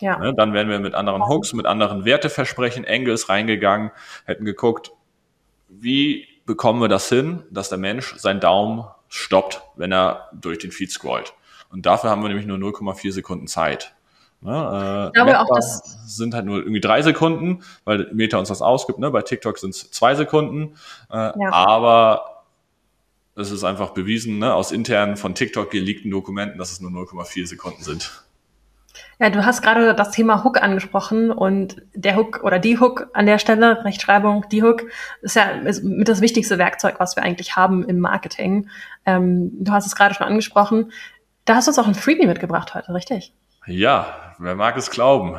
[0.01, 0.19] Ja.
[0.19, 0.35] Ne?
[0.35, 3.91] Dann wären wir mit anderen Hooks, mit anderen Werteversprechen, Engels reingegangen,
[4.25, 4.93] hätten geguckt,
[5.69, 10.73] wie bekommen wir das hin, dass der Mensch seinen Daumen stoppt, wenn er durch den
[10.73, 11.35] Feed scrollt.
[11.71, 13.95] Und dafür haben wir nämlich nur 0,4 Sekunden Zeit.
[14.43, 18.49] Ne, äh, ich glaube auch, das sind halt nur irgendwie drei Sekunden, weil Meta uns
[18.49, 18.99] das ausgibt.
[18.99, 19.11] Ne?
[19.11, 20.77] Bei TikTok sind es zwei Sekunden.
[21.11, 21.53] Äh, ja.
[21.53, 22.45] Aber
[23.37, 27.47] es ist einfach bewiesen ne, aus internen von TikTok geleakten Dokumenten, dass es nur 0,4
[27.47, 28.25] Sekunden sind.
[29.19, 33.27] Ja, du hast gerade das Thema Hook angesprochen und der Hook oder die Hook an
[33.27, 34.85] der Stelle, Rechtschreibung, die Hook,
[35.21, 38.71] ist ja mit das wichtigste Werkzeug, was wir eigentlich haben im Marketing.
[39.05, 40.93] Ähm, du hast es gerade schon angesprochen.
[41.45, 43.35] Da hast du uns auch ein Freebie mitgebracht heute, richtig?
[43.67, 45.37] Ja, wer mag es glauben?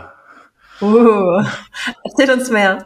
[0.82, 1.43] Uh,
[2.04, 2.86] erzählt uns mehr.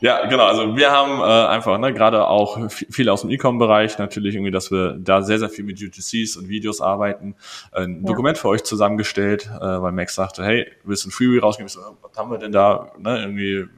[0.00, 0.44] Ja, genau.
[0.44, 4.70] Also wir haben äh, einfach ne, gerade auch viel aus dem E-Com-Bereich natürlich irgendwie, dass
[4.70, 7.34] wir da sehr, sehr viel mit UTCs und Videos arbeiten.
[7.72, 8.06] Ein ja.
[8.06, 11.66] Dokument für euch zusammengestellt, äh, weil Max sagte, hey, willst du ein Freebie rausgeben?
[11.66, 12.92] Ich so, was haben wir denn da?
[12.98, 13.68] Ne, irgendwie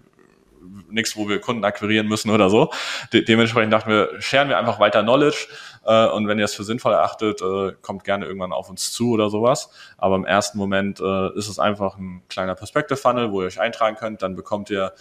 [0.90, 2.70] nichts, wo wir Kunden akquirieren müssen oder so.
[3.12, 5.46] De dementsprechend dachten wir, scheren wir einfach weiter Knowledge
[5.88, 9.12] äh, und wenn ihr es für sinnvoll erachtet, äh, kommt gerne irgendwann auf uns zu
[9.12, 9.70] oder sowas.
[9.96, 13.58] Aber im ersten Moment äh, ist es einfach ein kleiner Perspective Funnel, wo ihr euch
[13.58, 14.20] eintragen könnt.
[14.20, 14.92] Dann bekommt ihr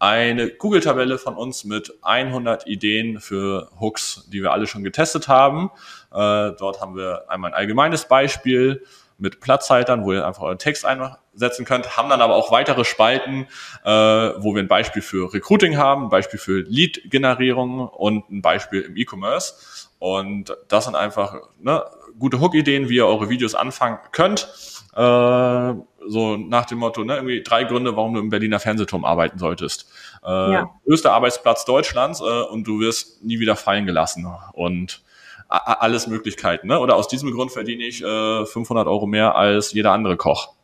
[0.00, 5.70] eine Google-Tabelle von uns mit 100 Ideen für Hooks, die wir alle schon getestet haben.
[6.10, 8.84] Äh, dort haben wir einmal ein allgemeines Beispiel
[9.18, 10.84] mit Platzhaltern, wo ihr einfach euren Text
[11.32, 13.46] einsetzen könnt, haben dann aber auch weitere Spalten,
[13.84, 18.82] äh, wo wir ein Beispiel für Recruiting haben, ein Beispiel für Lead-Generierung und ein Beispiel
[18.82, 19.88] im E-Commerce.
[19.98, 21.84] Und das sind einfach ne,
[22.18, 24.48] gute Hook-Ideen, wie ihr eure Videos anfangen könnt.
[24.94, 25.74] Äh,
[26.08, 29.90] so nach dem Motto, ne, irgendwie drei Gründe, warum du im Berliner Fernsehturm arbeiten solltest.
[30.24, 30.70] Äh, ja.
[30.84, 34.26] Größter Arbeitsplatz Deutschlands äh, und du wirst nie wieder fallen gelassen.
[34.52, 35.02] Und
[35.48, 36.68] alles Möglichkeiten.
[36.68, 36.80] Ne?
[36.80, 40.54] Oder aus diesem Grund verdiene ich äh, 500 Euro mehr als jeder andere Koch.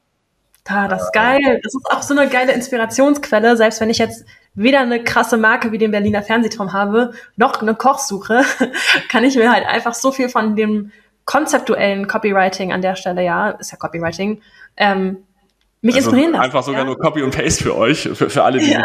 [0.67, 1.61] Ah, das ist geil.
[1.63, 3.57] Das ist auch so eine geile Inspirationsquelle.
[3.57, 7.75] Selbst wenn ich jetzt weder eine krasse Marke wie den Berliner Fernsehturm habe, noch eine
[7.75, 8.43] Kochsuche,
[9.09, 10.93] kann ich mir halt einfach so viel von dem
[11.25, 14.41] konzeptuellen Copywriting an der Stelle, ja, ist ja Copywriting,
[14.77, 15.19] ähm,
[15.81, 16.45] mich also inspirieren lassen.
[16.45, 16.87] Einfach sogar ja.
[16.87, 18.81] nur Copy und Paste für euch, für, für alle, die ja.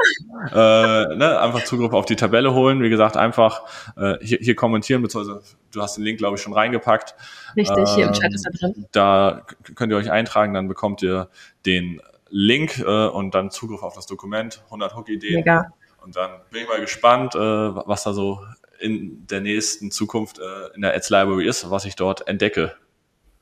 [0.52, 2.84] äh, ne, einfach Zugriff auf die Tabelle holen.
[2.84, 3.64] Wie gesagt, einfach
[3.98, 7.16] äh, hier, hier kommentieren, beziehungsweise du hast den Link, glaube ich, schon reingepackt.
[7.56, 8.86] Richtig, äh, hier im Chat ist er drin.
[8.92, 9.42] Da
[9.74, 11.30] könnt ihr euch eintragen, dann bekommt ihr
[11.66, 15.36] den Link äh, und dann Zugriff auf das Dokument, 100 Hook-Ideen.
[15.36, 15.72] Mega.
[16.04, 18.40] Und dann bin ich mal gespannt, äh, was da so
[18.80, 22.76] in der nächsten Zukunft äh, in der Ads Library ist, was ich dort entdecke.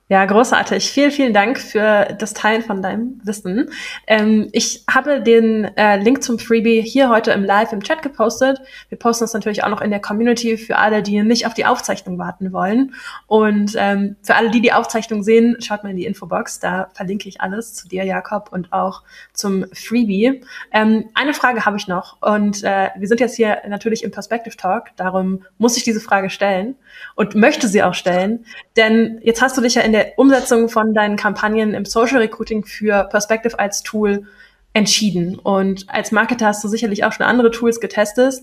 [0.08, 0.90] Ja, großartig.
[0.90, 3.70] Vielen, vielen Dank für das Teilen von deinem Wissen.
[4.06, 8.60] Ähm, ich habe den äh, Link zum Freebie hier heute im Live im Chat gepostet.
[8.90, 11.64] Wir posten das natürlich auch noch in der Community für alle, die nicht auf die
[11.64, 12.94] Aufzeichnung warten wollen.
[13.26, 16.58] Und ähm, für alle, die die Aufzeichnung sehen, schaut mal in die Infobox.
[16.58, 20.42] Da verlinke ich alles zu dir, Jakob, und auch zum Freebie.
[20.72, 22.20] Ähm, eine Frage habe ich noch.
[22.20, 24.88] Und äh, wir sind jetzt hier natürlich im Perspective Talk.
[24.96, 26.74] Darum muss ich diese Frage stellen
[27.14, 28.44] und möchte sie auch stellen.
[28.76, 32.18] Denn jetzt hast du dich ja in der der Umsetzung von deinen Kampagnen im Social
[32.18, 34.26] Recruiting für Perspective als Tool
[34.74, 35.38] entschieden.
[35.38, 38.34] Und als Marketer hast du sicherlich auch schon andere Tools getestet.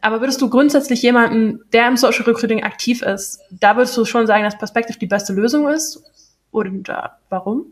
[0.00, 4.26] Aber würdest du grundsätzlich jemanden, der im Social Recruiting aktiv ist, da würdest du schon
[4.26, 6.02] sagen, dass Perspective die beste Lösung ist?
[6.52, 6.92] Äh,
[7.28, 7.66] warum?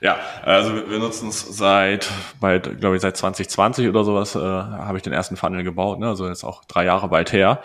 [0.00, 4.98] Ja, also wir nutzen es seit, bald, glaube ich, seit 2020 oder sowas, äh, habe
[4.98, 6.08] ich den ersten Funnel gebaut, ne?
[6.08, 7.62] also jetzt auch drei Jahre bald her.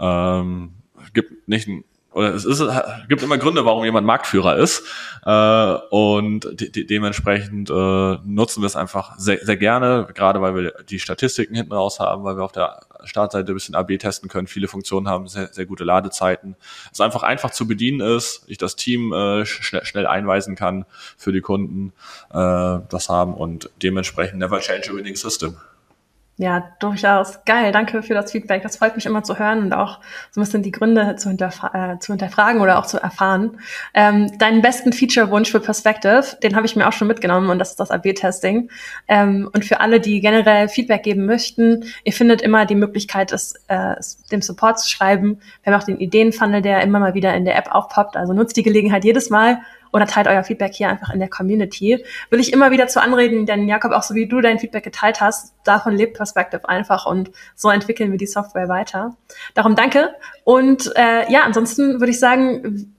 [0.00, 0.74] Ähm,
[1.12, 2.62] gibt nicht ein oder es ist,
[3.08, 4.82] gibt immer Gründe, warum jemand Marktführer ist.
[5.24, 7.72] Äh, und de de dementsprechend äh,
[8.24, 12.24] nutzen wir es einfach sehr, sehr gerne, gerade weil wir die Statistiken hinten raus haben,
[12.24, 15.66] weil wir auf der Startseite ein bisschen AB testen können, viele Funktionen haben, sehr, sehr
[15.66, 16.56] gute Ladezeiten.
[16.92, 20.86] Es einfach einfach zu bedienen ist, ich das Team äh, schnell, schnell einweisen kann
[21.16, 21.92] für die Kunden,
[22.30, 22.34] äh,
[22.88, 25.56] das haben und dementsprechend never change a winning system.
[26.40, 27.44] Ja, durchaus.
[27.44, 27.72] Geil.
[27.72, 28.62] Danke für das Feedback.
[28.62, 29.98] Das freut mich immer zu hören und auch
[30.30, 33.58] so ein bisschen die Gründe zu, hinterfra äh, zu hinterfragen oder auch zu erfahren.
[33.92, 37.70] Ähm, deinen besten Feature-Wunsch für Perspective, den habe ich mir auch schon mitgenommen und das
[37.70, 38.70] ist das AB-Testing.
[39.08, 43.54] Ähm, und für alle, die generell Feedback geben möchten, ihr findet immer die Möglichkeit, es,
[43.66, 43.96] äh,
[44.30, 45.40] dem Support zu schreiben.
[45.64, 48.16] Wir haben auch den Ideenfunnel, der immer mal wieder in der App aufpoppt.
[48.16, 49.58] Also nutzt die Gelegenheit jedes Mal,
[49.92, 52.04] oder teilt euer Feedback hier einfach in der Community.
[52.30, 55.20] Will ich immer wieder zu anreden, denn Jakob, auch so wie du dein Feedback geteilt
[55.20, 59.16] hast, davon lebt Perspective einfach und so entwickeln wir die Software weiter.
[59.54, 60.14] Darum danke.
[60.44, 62.94] Und äh, ja, ansonsten würde ich sagen,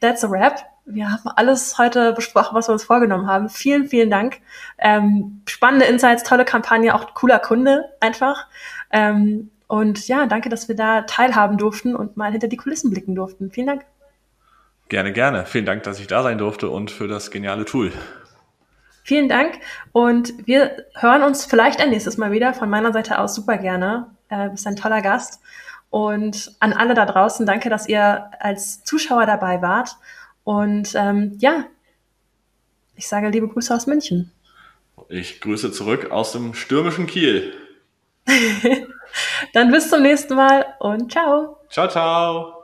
[0.00, 0.64] that's a wrap.
[0.84, 3.48] Wir haben alles heute besprochen, was wir uns vorgenommen haben.
[3.48, 4.40] Vielen, vielen Dank.
[4.78, 8.48] Ähm, spannende Insights, tolle Kampagne, auch cooler Kunde einfach.
[8.90, 13.14] Ähm, und ja, danke, dass wir da teilhaben durften und mal hinter die Kulissen blicken
[13.14, 13.50] durften.
[13.50, 13.84] Vielen Dank.
[14.92, 15.46] Gerne, gerne.
[15.46, 17.92] Vielen Dank, dass ich da sein durfte und für das geniale Tool.
[19.04, 19.54] Vielen Dank
[19.92, 22.52] und wir hören uns vielleicht ein nächstes Mal wieder.
[22.52, 24.08] Von meiner Seite aus super gerne.
[24.28, 25.40] Äh, bist ein toller Gast.
[25.88, 29.96] Und an alle da draußen, danke, dass ihr als Zuschauer dabei wart.
[30.44, 31.64] Und ähm, ja,
[32.94, 34.30] ich sage liebe Grüße aus München.
[35.08, 37.54] Ich grüße zurück aus dem stürmischen Kiel.
[39.54, 41.56] Dann bis zum nächsten Mal und ciao.
[41.70, 42.61] Ciao, ciao.